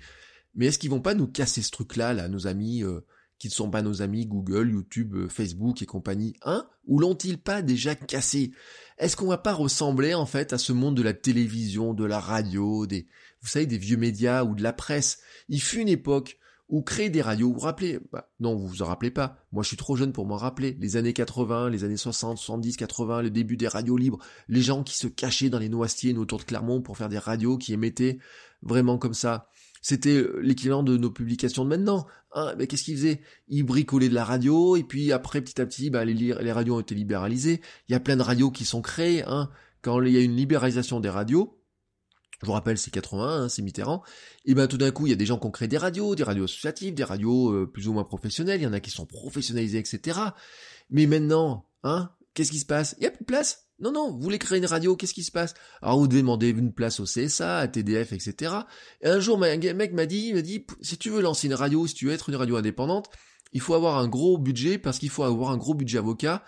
[0.56, 3.02] Mais est-ce qu'ils vont pas nous casser ce truc-là, là, nos amis euh,
[3.38, 6.68] qui ne sont pas nos amis Google, YouTube, Facebook et compagnie, hein?
[6.86, 8.52] Ou l'ont-ils pas déjà cassé?
[8.98, 12.20] Est-ce qu'on va pas ressembler en fait à ce monde de la télévision, de la
[12.20, 13.08] radio, des,
[13.48, 16.38] vous savez, des vieux médias ou de la presse Il fut une époque
[16.70, 18.00] ou créer des radios, vous vous rappelez?
[18.12, 19.38] Bah, Non, vous vous en rappelez pas.
[19.54, 20.76] Moi, je suis trop jeune pour m'en rappeler.
[20.82, 24.20] Les années 80, les années 60, 70, 80, le début des radios libres,
[24.50, 27.58] les gens qui se cachaient dans les noisetiers autour de Clermont pour faire des radios
[27.58, 28.20] qui émettaient
[28.62, 29.50] vraiment comme ça.
[29.82, 32.06] C'était l'équivalent de nos publications de maintenant.
[32.34, 33.22] Hein, qu'est-ce qu'ils faisaient?
[33.48, 36.76] Ils bricolaient de la radio, et puis après, petit à petit, bah, les, les radios
[36.76, 37.62] ont été libéralisées.
[37.88, 39.24] Il y a plein de radios qui sont créées.
[39.24, 39.50] Hein.
[39.82, 41.58] Quand il y a une libéralisation des radios,
[42.42, 44.04] je vous rappelle, c'est 81, hein, c'est Mitterrand,
[44.46, 46.16] et ben tout d'un coup, il y a des gens qui ont créé des radios,
[46.16, 48.92] des radios associatives, des radios euh, plus ou moins professionnelles, il y en a qui
[48.92, 50.20] sont professionnalisés, etc.
[50.90, 52.96] Mais maintenant, hein, qu'est-ce qui se passe?
[53.00, 53.68] Il y a plus de place?
[53.80, 55.54] Non, non, vous voulez créer une radio, qu'est-ce qui se passe?
[55.82, 58.54] Alors vous demandez une place au CSA, à TDF, etc.
[59.02, 61.54] Et un jour, un mec m'a dit, il m'a dit, si tu veux lancer une
[61.54, 63.10] radio, si tu veux être une radio indépendante,
[63.54, 66.44] il faut avoir un gros budget, parce qu'il faut avoir un gros budget avocat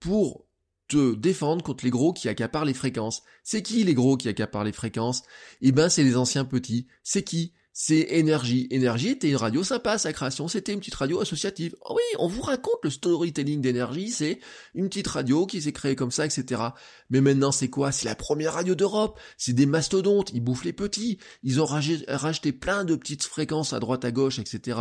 [0.00, 0.44] pour
[0.92, 3.22] te défendre contre les gros qui accaparent les fréquences.
[3.42, 5.22] C'est qui les gros qui accaparent les fréquences?
[5.60, 6.86] Eh ben c'est les anciens petits.
[7.02, 7.52] C'est qui?
[7.74, 8.66] C'est Énergie.
[8.70, 11.74] Énergie était une radio sympa, sa création, c'était une petite radio associative.
[11.86, 14.40] Oh oui, on vous raconte le storytelling d'énergie, c'est
[14.74, 16.60] une petite radio qui s'est créée comme ça, etc.
[17.08, 17.90] Mais maintenant, c'est quoi?
[17.90, 22.52] C'est la première radio d'Europe, c'est des mastodontes, ils bouffent les petits, ils ont racheté
[22.52, 24.78] plein de petites fréquences à droite, à gauche, etc.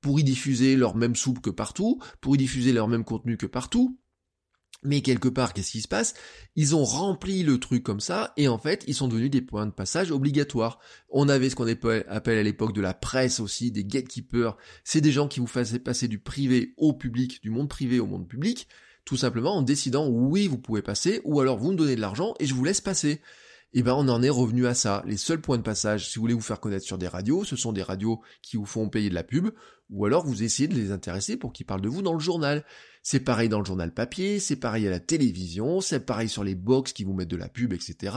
[0.00, 3.46] pour y diffuser leur même soupe que partout, pour y diffuser leur même contenu que
[3.46, 4.00] partout.
[4.82, 6.14] Mais quelque part, qu'est-ce qui se passe?
[6.54, 9.66] Ils ont rempli le truc comme ça, et en fait, ils sont devenus des points
[9.66, 10.78] de passage obligatoires.
[11.08, 14.56] On avait ce qu'on appelle à l'époque de la presse aussi, des gatekeepers.
[14.84, 18.06] C'est des gens qui vous faisaient passer du privé au public, du monde privé au
[18.06, 18.68] monde public,
[19.04, 22.34] tout simplement en décidant oui, vous pouvez passer, ou alors vous me donnez de l'argent
[22.38, 23.20] et je vous laisse passer
[23.76, 25.02] et eh ben on en est revenu à ça.
[25.06, 27.56] Les seuls points de passage, si vous voulez vous faire connaître sur des radios, ce
[27.56, 29.50] sont des radios qui vous font payer de la pub,
[29.90, 32.64] ou alors vous essayez de les intéresser pour qu'ils parlent de vous dans le journal.
[33.02, 36.54] C'est pareil dans le journal papier, c'est pareil à la télévision, c'est pareil sur les
[36.54, 38.16] box qui vous mettent de la pub, etc.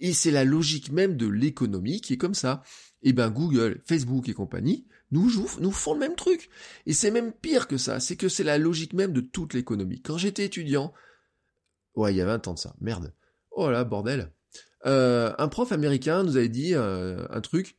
[0.00, 2.62] Et c'est la logique même de l'économie qui est comme ça.
[3.02, 5.30] Et eh ben Google, Facebook et compagnie nous,
[5.60, 6.50] nous font le même truc.
[6.86, 10.02] Et c'est même pire que ça, c'est que c'est la logique même de toute l'économie.
[10.02, 10.92] Quand j'étais étudiant,
[11.94, 13.12] ouais, il y a 20 ans de ça, merde.
[13.50, 14.32] Oh là, bordel.
[14.86, 17.78] Euh, un prof américain nous avait dit euh, un truc.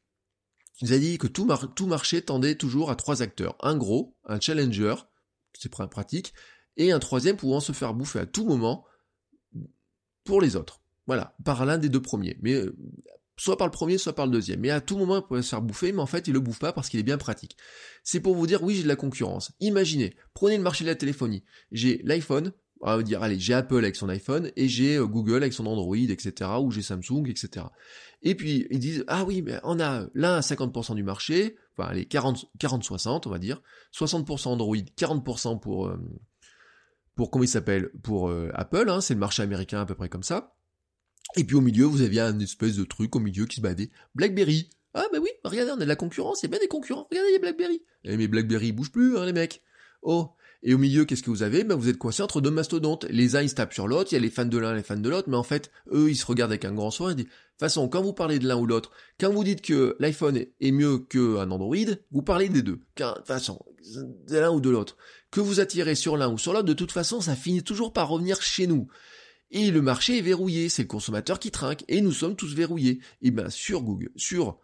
[0.82, 1.46] Il a dit que tout,
[1.86, 3.56] marché tendait toujours à trois acteurs.
[3.62, 4.96] Un gros, un challenger,
[5.54, 6.34] c'est pratique,
[6.78, 8.86] et un troisième pouvant se faire bouffer à tout moment
[10.26, 10.82] pour les autres.
[11.08, 12.38] Voilà, par l'un des deux premiers.
[12.42, 12.76] Mais euh,
[13.38, 14.60] soit par le premier, soit par le deuxième.
[14.60, 16.60] Mais à tout moment, il pourrait se faire bouffer, mais en fait, il le bouffe
[16.60, 17.56] pas parce qu'il est bien pratique.
[18.04, 19.54] C'est pour vous dire, oui, j'ai de la concurrence.
[19.60, 21.44] Imaginez, prenez le marché de la téléphonie.
[21.72, 22.52] J'ai l'iPhone,
[22.82, 25.66] on va dire, allez, j'ai Apple avec son iPhone et j'ai euh, Google avec son
[25.66, 27.68] Android, etc., ou j'ai Samsung, etc.
[28.22, 31.94] Et puis, ils disent, ah oui, mais on a l'un à 50% du marché, enfin,
[32.04, 33.62] 40, 40-60, on va dire,
[33.94, 35.98] 60% Android, 40% pour, euh,
[37.16, 40.10] pour, comment il s'appelle, pour euh, Apple, hein, c'est le marché américain à peu près
[40.10, 40.56] comme ça.
[41.38, 43.90] Et puis au milieu, vous aviez un espèce de truc au milieu qui se badait.
[44.14, 44.70] BlackBerry.
[44.94, 47.08] Ah bah oui, regardez, on a de la concurrence, il y a bien des concurrents,
[47.12, 47.82] regardez, a BlackBerry.
[48.06, 49.62] Eh, mais BlackBerry, bouge plus, hein, les mecs.
[50.02, 50.32] Oh,
[50.68, 51.64] et au milieu, qu'est-ce que vous avez?
[51.64, 53.06] Ben, Vous êtes coincé entre deux mastodontes.
[53.12, 54.82] Les uns, ils se tapent sur l'autre, il y a les fans de l'un, les
[54.82, 57.16] fans de l'autre, mais en fait, eux, ils se regardent avec un grand soin et
[57.16, 58.90] disent, de toute façon, quand vous parlez de l'un ou l'autre,
[59.20, 61.76] quand vous dites que l'iPhone est mieux qu'un Android,
[62.10, 62.80] vous parlez des deux.
[62.98, 63.64] De toute façon,
[64.28, 64.98] de l'un ou de l'autre.
[65.30, 68.10] Que vous attirez sur l'un ou sur l'autre, de toute façon, ça finit toujours par
[68.10, 68.88] revenir chez nous.
[69.52, 73.02] Et le marché est verrouillé, c'est le consommateur qui trinque, et nous sommes tous verrouillés.
[73.22, 74.58] Et bien sur Google, sur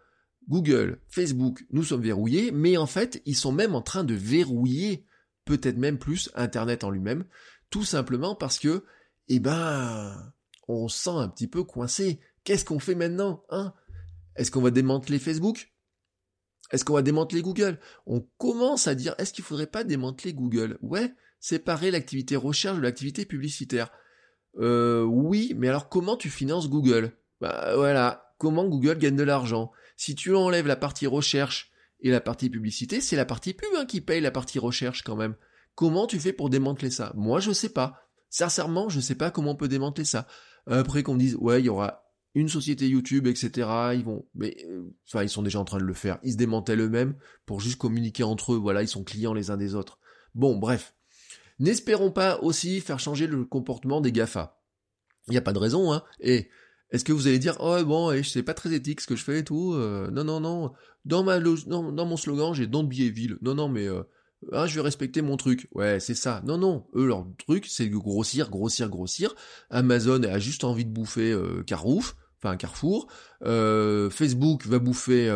[0.48, 5.04] Google, Facebook, nous sommes verrouillés, mais en fait, ils sont même en train de verrouiller
[5.44, 7.24] peut-être même plus Internet en lui-même,
[7.70, 8.84] tout simplement parce que,
[9.28, 10.32] eh ben,
[10.68, 12.20] on se sent un petit peu coincé.
[12.44, 13.72] Qu'est-ce qu'on fait maintenant, hein?
[14.36, 15.72] Est-ce qu'on va démanteler Facebook?
[16.70, 17.78] Est-ce qu'on va démanteler Google?
[18.06, 20.78] On commence à dire, est-ce qu'il faudrait pas démanteler Google?
[20.80, 23.90] Ouais, séparer l'activité recherche de l'activité publicitaire.
[24.58, 27.16] Euh, oui, mais alors comment tu finances Google?
[27.40, 29.72] Bah voilà, comment Google gagne de l'argent?
[29.96, 31.71] Si tu enlèves la partie recherche
[32.02, 35.16] et la partie publicité, c'est la partie pub hein, qui paye la partie recherche quand
[35.16, 35.34] même.
[35.74, 37.12] Comment tu fais pour démanteler ça?
[37.16, 38.08] Moi, je sais pas.
[38.28, 40.26] Sincèrement, je sais pas comment on peut démanteler ça.
[40.66, 43.68] Après qu'on me dise, ouais, il y aura une société YouTube, etc.
[43.94, 46.18] Ils vont, mais euh, enfin, ils sont déjà en train de le faire.
[46.22, 47.14] Ils se démantèlent eux-mêmes
[47.46, 48.56] pour juste communiquer entre eux.
[48.56, 49.98] Voilà, ils sont clients les uns des autres.
[50.34, 50.94] Bon, bref.
[51.58, 54.60] N'espérons pas aussi faire changer le comportement des Gafa.
[55.28, 56.02] Il n'y a pas de raison, hein.
[56.20, 56.48] Et
[56.92, 59.24] est-ce que vous allez dire oh bon je sais pas très éthique ce que je
[59.24, 60.72] fais et tout euh, non non non.
[61.04, 63.36] Dans ma dans, mon slogan j'ai don't be evil.
[63.40, 64.02] Non non mais euh,
[64.52, 65.68] hein, je vais respecter mon truc.
[65.72, 66.42] Ouais c'est ça.
[66.46, 66.86] Non non.
[66.94, 69.34] Eux leur truc c'est de grossir grossir grossir.
[69.70, 73.06] Amazon a juste envie de bouffer euh, Carouf enfin Carrefour.
[73.44, 75.30] Euh, Facebook va bouffer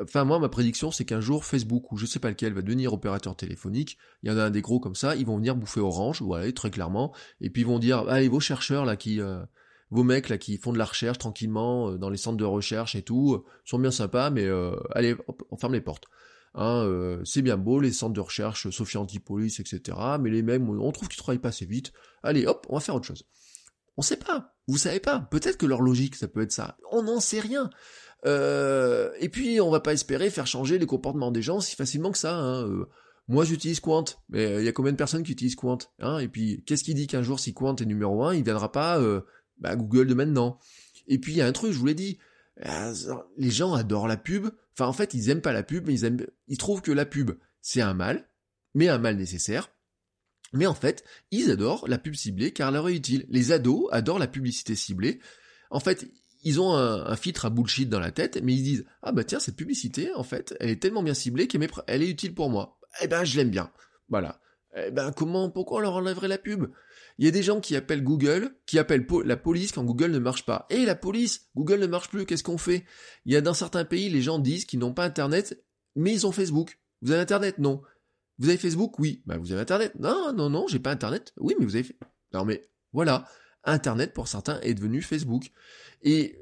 [0.00, 2.92] enfin moi ma prédiction c'est qu'un jour Facebook ou je sais pas lequel va devenir
[2.92, 3.98] opérateur téléphonique.
[4.22, 5.16] Il y en a un des gros comme ça.
[5.16, 7.12] Ils vont venir bouffer Orange voilà très clairement.
[7.40, 9.20] Et puis ils vont dire allez vos chercheurs là qui
[9.94, 12.96] vos mecs là qui font de la recherche tranquillement euh, dans les centres de recherche
[12.96, 15.14] et tout euh, sont bien sympas, mais euh, allez,
[15.50, 16.06] on ferme les portes.
[16.56, 19.98] Hein, c'est bien beau les centres de recherche, Sophie Antipolis, etc.
[20.20, 21.92] Mais les mêmes, on trouve qu'ils travaillent pas assez vite.
[22.22, 23.24] Allez, hop, on va faire autre chose.
[23.96, 25.18] On sait pas, vous savez pas.
[25.18, 26.76] Peut-être que leur logique, ça peut être ça.
[26.92, 27.70] On n'en sait rien.
[28.24, 32.18] et puis, on va pas espérer faire changer les comportements des gens si facilement que
[32.18, 32.36] ça.
[32.36, 32.86] Hein.
[33.26, 36.28] moi, j'utilise Quant, mais il y a combien de personnes qui utilisent Quant hein Et
[36.28, 39.00] puis, qu'est-ce qui dit qu'un jour, si Quant est numéro un, il viendra pas
[39.58, 40.58] bah, Google de maintenant.
[41.06, 42.18] Et puis il y a un truc, je vous l'ai dit,
[43.36, 44.48] les gens adorent la pub.
[44.72, 45.98] Enfin, en fait, ils aiment pas la pub, mais
[46.48, 48.28] ils trouvent que la pub, c'est un mal,
[48.74, 49.70] mais un mal nécessaire.
[50.52, 53.26] Mais en fait, ils adorent la pub ciblée car elle leur est utile.
[53.28, 55.20] Les ados adorent la publicité ciblée.
[55.70, 56.08] En fait,
[56.44, 59.40] ils ont un, filtre à bullshit dans la tête, mais ils disent ah bah tiens
[59.40, 62.78] cette publicité en fait elle est tellement bien ciblée qu'elle elle est utile pour moi.
[63.02, 63.72] Eh ben je l'aime bien.
[64.08, 64.40] Voilà.
[64.76, 66.66] Eh ben comment pourquoi on leur enlèverait la pub?
[67.18, 70.18] Il y a des gens qui appellent Google, qui appellent la police quand Google ne
[70.18, 70.66] marche pas.
[70.70, 72.84] Et la police, Google ne marche plus, qu'est-ce qu'on fait?
[73.24, 76.26] Il y a dans certains pays les gens disent qu'ils n'ont pas internet, mais ils
[76.26, 76.78] ont Facebook.
[77.02, 77.58] Vous avez internet?
[77.58, 77.82] Non.
[78.38, 78.98] Vous avez Facebook?
[78.98, 79.22] Oui.
[79.26, 81.32] Bah vous avez internet Non non non, j'ai pas internet.
[81.36, 81.86] Oui, mais vous avez
[82.32, 83.26] Non mais voilà.
[83.62, 85.50] Internet pour certains est devenu Facebook.
[86.02, 86.38] Et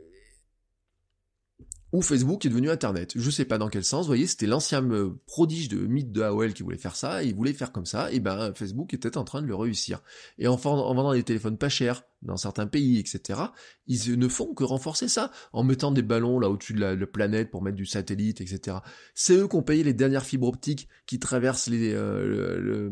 [1.92, 3.12] ou Facebook est devenu Internet.
[3.14, 6.22] Je sais pas dans quel sens, vous voyez, c'était l'ancien euh, prodige de mythe de
[6.22, 9.24] AOL qui voulait faire ça, il voulait faire comme ça, et ben Facebook était en
[9.24, 10.02] train de le réussir.
[10.38, 13.40] Et en, en vendant des téléphones pas chers dans certains pays, etc.,
[13.86, 17.50] ils ne font que renforcer ça, en mettant des ballons là au-dessus de la, planète
[17.50, 18.78] pour mettre du satellite, etc.
[19.14, 22.90] C'est eux qui ont payé les dernières fibres optiques qui traversent les, euh,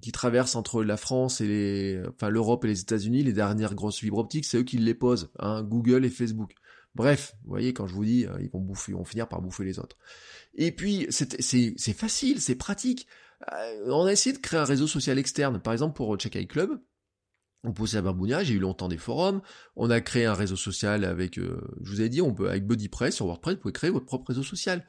[0.00, 3.98] qui traversent entre la France et les, enfin l'Europe et les États-Unis, les dernières grosses
[3.98, 6.54] fibres optiques, c'est eux qui les posent, hein, Google et Facebook.
[6.98, 9.40] Bref, vous voyez, quand je vous dis, euh, ils vont bouffer, ils vont finir par
[9.40, 9.96] bouffer les autres.
[10.56, 13.06] Et puis, c'est facile, c'est pratique.
[13.52, 16.82] Euh, on a essayé de créer un réseau social externe, par exemple pour Check Club.
[17.62, 19.42] On poussait à Barbounia, j'ai eu longtemps des forums.
[19.76, 22.66] On a créé un réseau social avec, euh, je vous ai dit, on peut avec
[22.66, 24.84] BuddyPress sur WordPress, vous pouvez créer votre propre réseau social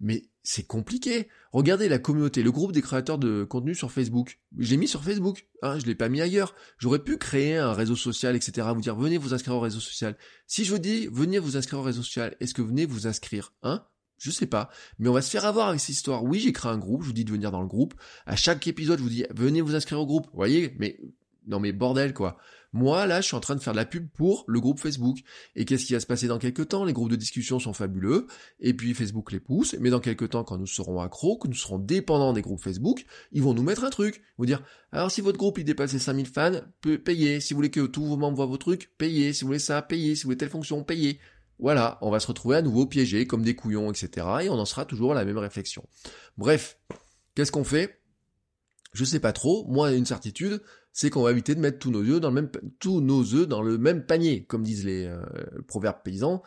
[0.00, 1.28] mais c'est compliqué.
[1.52, 4.40] Regardez la communauté, le groupe des créateurs de contenu sur Facebook.
[4.58, 6.54] Je l'ai mis sur Facebook, hein, je l'ai pas mis ailleurs.
[6.78, 8.68] J'aurais pu créer un réseau social, etc.
[8.74, 10.16] Vous dire venez vous inscrire au réseau social.
[10.46, 13.52] Si je vous dis venez vous inscrire au réseau social, est-ce que venez vous inscrire,
[13.62, 13.84] hein?
[14.18, 16.24] Je sais pas, mais on va se faire avoir avec cette histoire.
[16.24, 17.94] Oui, j'ai créé un groupe, je vous dis de venir dans le groupe.
[18.26, 20.26] À chaque épisode, je vous dis venez vous inscrire au groupe.
[20.26, 20.98] Vous voyez, mais
[21.46, 22.38] non mais bordel quoi.
[22.72, 25.18] Moi, là, je suis en train de faire de la pub pour le groupe Facebook.
[25.56, 26.84] Et qu'est-ce qui va se passer dans quelques temps?
[26.84, 28.26] Les groupes de discussion sont fabuleux,
[28.60, 31.54] et puis Facebook les pousse, mais dans quelques temps, quand nous serons accros, que nous
[31.54, 34.16] serons dépendants des groupes Facebook, ils vont nous mettre un truc.
[34.16, 34.62] Ils vont dire,
[34.92, 36.60] alors si votre groupe il dépasse les 5000 fans,
[37.04, 37.40] payez.
[37.40, 39.32] Si vous voulez que tous vos membres voient vos trucs, payez.
[39.32, 40.14] Si vous voulez ça, payez.
[40.14, 41.20] Si vous voulez telle fonction, payez.
[41.58, 44.26] Voilà, on va se retrouver à nouveau piégés comme des couillons, etc.
[44.42, 45.86] Et on en sera toujours à la même réflexion.
[46.38, 46.78] Bref,
[47.34, 47.99] qu'est-ce qu'on fait?
[48.92, 50.62] Je sais pas trop, moi une certitude,
[50.92, 51.90] c'est qu'on va éviter de mettre tous
[53.00, 55.22] nos œufs dans le même panier, comme disent les euh,
[55.68, 56.42] proverbes paysans.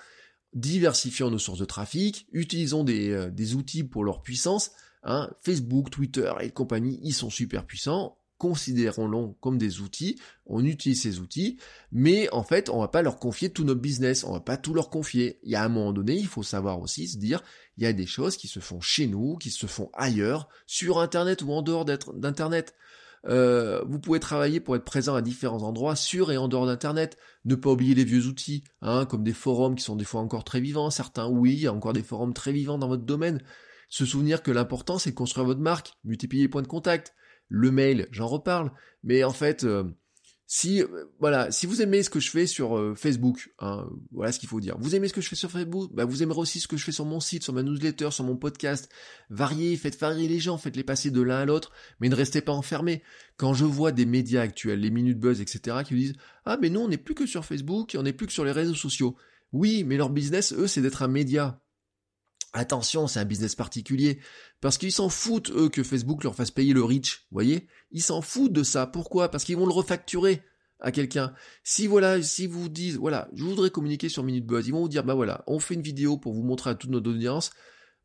[0.54, 4.72] Diversifions nos sources de trafic, utilisons des, euh, des outils pour leur puissance.
[5.04, 5.32] Hein.
[5.42, 11.20] Facebook, Twitter et compagnie, ils sont super puissants considérons-les comme des outils, on utilise ces
[11.22, 11.56] outils,
[11.94, 14.74] mais en fait, on va pas leur confier tout notre business, on va pas tout
[14.74, 15.40] leur confier.
[15.44, 17.42] Il y a un moment donné, il faut savoir aussi se dire,
[17.78, 21.00] il y a des choses qui se font chez nous, qui se font ailleurs, sur
[21.00, 22.76] Internet ou en dehors d'Internet.
[23.30, 27.18] Euh, vous pouvez travailler pour être présent à différents endroits, sur et en dehors d'Internet.
[27.46, 30.44] Ne pas oublier les vieux outils, hein, comme des forums qui sont des fois encore
[30.44, 30.90] très vivants.
[30.90, 33.42] Certains, oui, il y a encore des forums très vivants dans votre domaine.
[33.88, 37.14] Se souvenir que l'important, c'est de construire votre marque, multiplier les points de contact
[37.54, 38.72] le mail, j'en reparle,
[39.04, 39.84] mais en fait, euh,
[40.48, 40.88] si euh,
[41.20, 44.50] voilà, si vous aimez ce que je fais sur euh, Facebook, hein, voilà ce qu'il
[44.50, 44.76] faut dire.
[44.80, 46.84] Vous aimez ce que je fais sur Facebook, bah vous aimerez aussi ce que je
[46.84, 48.90] fais sur mon site, sur ma newsletter, sur mon podcast.
[49.30, 52.42] Variez, faites varier les gens, faites les passer de l'un à l'autre, mais ne restez
[52.42, 53.04] pas enfermés.
[53.38, 56.72] Quand je vois des médias actuels, les minutes buzz, etc., qui vous disent ah mais
[56.72, 59.16] nous on n'est plus que sur Facebook, on n'est plus que sur les réseaux sociaux.
[59.52, 61.63] Oui, mais leur business, eux, c'est d'être un média.
[62.54, 64.20] Attention, c'est un business particulier.
[64.62, 67.26] Parce qu'ils s'en foutent, eux, que Facebook leur fasse payer le reach.
[67.32, 67.68] Vous voyez?
[67.92, 68.86] Ils s'en foutent de ça.
[68.86, 69.30] Pourquoi?
[69.30, 70.44] Parce qu'ils vont le refacturer
[70.80, 71.34] à quelqu'un.
[71.64, 74.90] Si voilà, si vous dites, voilà, je voudrais communiquer sur Minute Buzz, ils vont vous
[74.90, 77.52] dire, bah voilà, on fait une vidéo pour vous montrer à toute notre audience,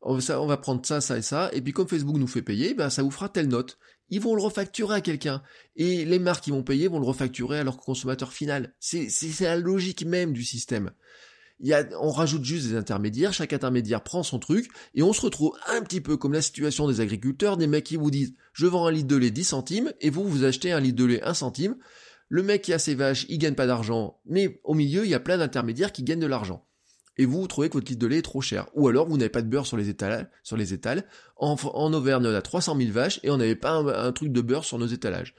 [0.01, 2.89] on, va prendre ça, ça et ça, et puis comme Facebook nous fait payer, bah
[2.89, 3.77] ça vous fera telle note.
[4.09, 5.43] Ils vont le refacturer à quelqu'un.
[5.75, 8.73] Et les marques qui vont payer vont le refacturer à leur consommateur final.
[8.79, 10.91] C'est la logique même du système
[11.99, 15.81] on rajoute juste des intermédiaires, chaque intermédiaire prend son truc, et on se retrouve un
[15.81, 18.91] petit peu comme la situation des agriculteurs, des mecs qui vous disent, je vends un
[18.91, 21.75] litre de lait 10 centimes, et vous, vous achetez un litre de lait 1 centime,
[22.29, 25.15] le mec qui a ses vaches, il gagne pas d'argent, mais au milieu, il y
[25.15, 26.65] a plein d'intermédiaires qui gagnent de l'argent.
[27.19, 28.69] Et vous, vous trouvez que votre litre de lait est trop cher.
[28.75, 30.27] Ou alors, vous n'avez pas de beurre sur les étalages.
[30.41, 31.03] Sur les étals.
[31.35, 31.57] En,
[31.93, 34.79] Auvergne, on a 300 000 vaches et on n'avait pas un, truc de beurre sur
[34.79, 35.35] nos étalages.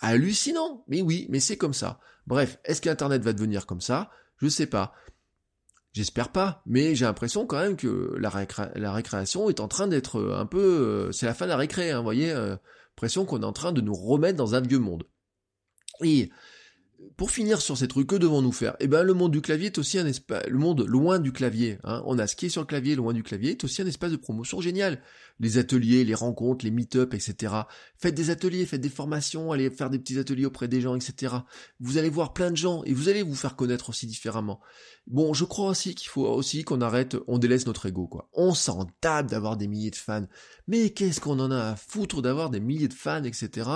[0.00, 0.84] Hallucinant.
[0.88, 2.00] Mais oui, mais c'est comme ça.
[2.26, 4.10] Bref, est-ce qu'Internet va devenir comme ça?
[4.38, 4.94] Je sais pas.
[5.92, 8.30] J'espère pas, mais j'ai l'impression quand même que la,
[8.92, 10.58] récréation est en train d'être euh, un peu...
[10.58, 12.56] Euh, c'est la fin de la récré, hein, vous voyez, euh,
[12.96, 15.04] l'impression qu'on est en train de nous remettre dans un vieux monde.
[16.02, 16.30] Et
[17.16, 18.76] pour finir sur ces trucs, que devons-nous faire?
[18.80, 21.78] Eh ben, le monde du clavier est aussi un espace, le monde loin du clavier.
[21.84, 22.02] Hein.
[22.06, 24.10] On a ce qui est sur le clavier, loin du clavier, est aussi un espace
[24.12, 25.02] de promotion génial.
[25.40, 27.54] Les ateliers, les rencontres, les meet-up, etc.
[27.96, 31.34] Faites des ateliers, faites des formations, allez faire des petits ateliers auprès des gens, etc.
[31.80, 34.60] Vous allez voir plein de gens et vous allez vous faire connaître aussi différemment.
[35.06, 38.28] Bon, je crois aussi qu'il faut aussi qu'on arrête, on délaisse notre ego, quoi.
[38.32, 40.26] On s'en d'avoir des milliers de fans.
[40.68, 43.68] Mais qu'est-ce qu'on en a à foutre d'avoir des milliers de fans, etc.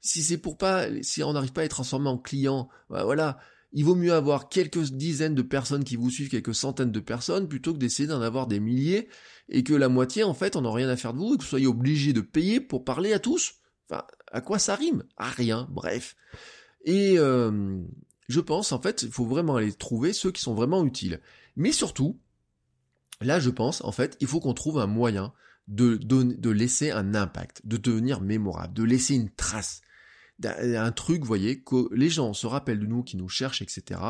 [0.00, 3.38] Si c'est pour pas, si on n'arrive pas à être transformé en client, bah, voilà.
[3.72, 7.48] Il vaut mieux avoir quelques dizaines de personnes qui vous suivent, quelques centaines de personnes,
[7.48, 9.08] plutôt que d'essayer d'en avoir des milliers,
[9.48, 11.42] et que la moitié, en fait, on n'a rien à faire de vous, et que
[11.42, 13.54] vous soyez obligé de payer pour parler à tous.
[13.88, 15.04] Enfin, à quoi ça rime?
[15.16, 16.16] À rien, bref.
[16.84, 17.80] Et euh,
[18.28, 21.20] je pense, en fait, il faut vraiment aller trouver ceux qui sont vraiment utiles.
[21.56, 22.18] Mais surtout,
[23.22, 25.32] là, je pense, en fait, il faut qu'on trouve un moyen
[25.68, 29.80] de, de laisser un impact, de devenir mémorable, de laisser une trace
[30.46, 34.00] un truc, vous voyez, que les gens se rappellent de nous, qui nous cherchent, etc.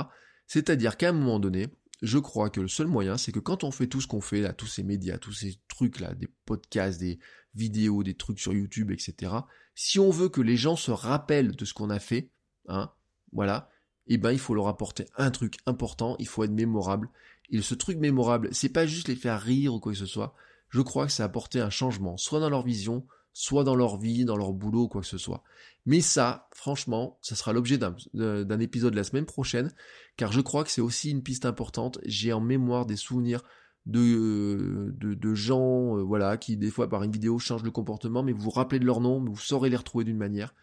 [0.47, 1.69] C'est-à-dire qu'à un moment donné,
[2.03, 4.41] je crois que le seul moyen, c'est que quand on fait tout ce qu'on fait,
[4.41, 7.21] là, tous ces médias, tous ces trucs-là, des podcasts, des
[7.55, 9.33] vidéos, des trucs sur YouTube, etc.,
[9.75, 12.31] si on veut que les gens se rappellent de ce qu'on a fait,
[12.69, 12.93] hein,
[13.33, 13.71] voilà,
[14.07, 17.09] eh ben, il faut leur apporter un truc important, il faut être mémorable.
[17.51, 20.35] Et ce truc mémorable, c'est pas juste les faire rire ou quoi que ce soit.
[20.71, 24.25] Je crois que c'est apporter un changement, soit dans leur vision, soit dans leur vie,
[24.25, 25.43] dans leur boulot, quoi que ce soit.
[25.87, 29.73] Mais ça, franchement, ça sera l'objet d'un épisode la semaine prochaine,
[30.17, 31.99] car je crois que c'est aussi une piste importante.
[32.05, 33.43] J'ai en mémoire des souvenirs
[33.87, 38.33] de, de, gens, euh, voilà, qui des fois par une vidéo changent le comportement, mais
[38.33, 40.55] vous vous rappelez de leur nom, vous saurez les retrouver d'une manière.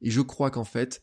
[0.00, 1.02] Et je crois qu'en fait,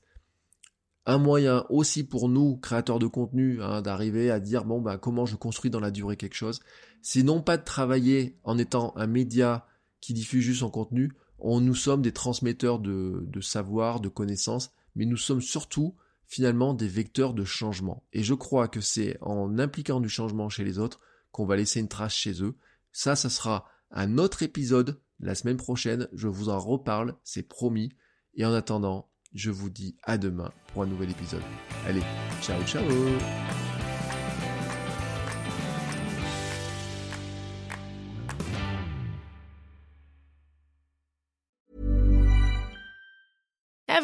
[1.06, 5.26] un moyen aussi pour nous, créateurs de contenu, hein, d'arriver à dire bon bah comment
[5.26, 6.62] je construis dans la durée quelque chose,
[7.02, 9.68] c'est non pas de travailler en étant un média
[10.06, 15.06] qui diffuse juste son contenu, on, nous sommes des transmetteurs de savoir, de connaissances, mais
[15.06, 15.96] nous sommes surtout
[16.28, 18.04] finalement des vecteurs de changement.
[18.14, 21.00] Et je crois que c'est en impliquant du changement chez les autres
[21.32, 22.56] qu'on va laisser une trace chez eux.
[22.92, 26.08] Ça, ça sera un autre épisode la semaine prochaine.
[26.14, 27.92] Je vous en reparle, c'est promis.
[28.36, 31.44] Et en attendant, je vous dis à demain pour un nouvel épisode.
[31.86, 32.04] Allez,
[32.42, 32.84] ciao ciao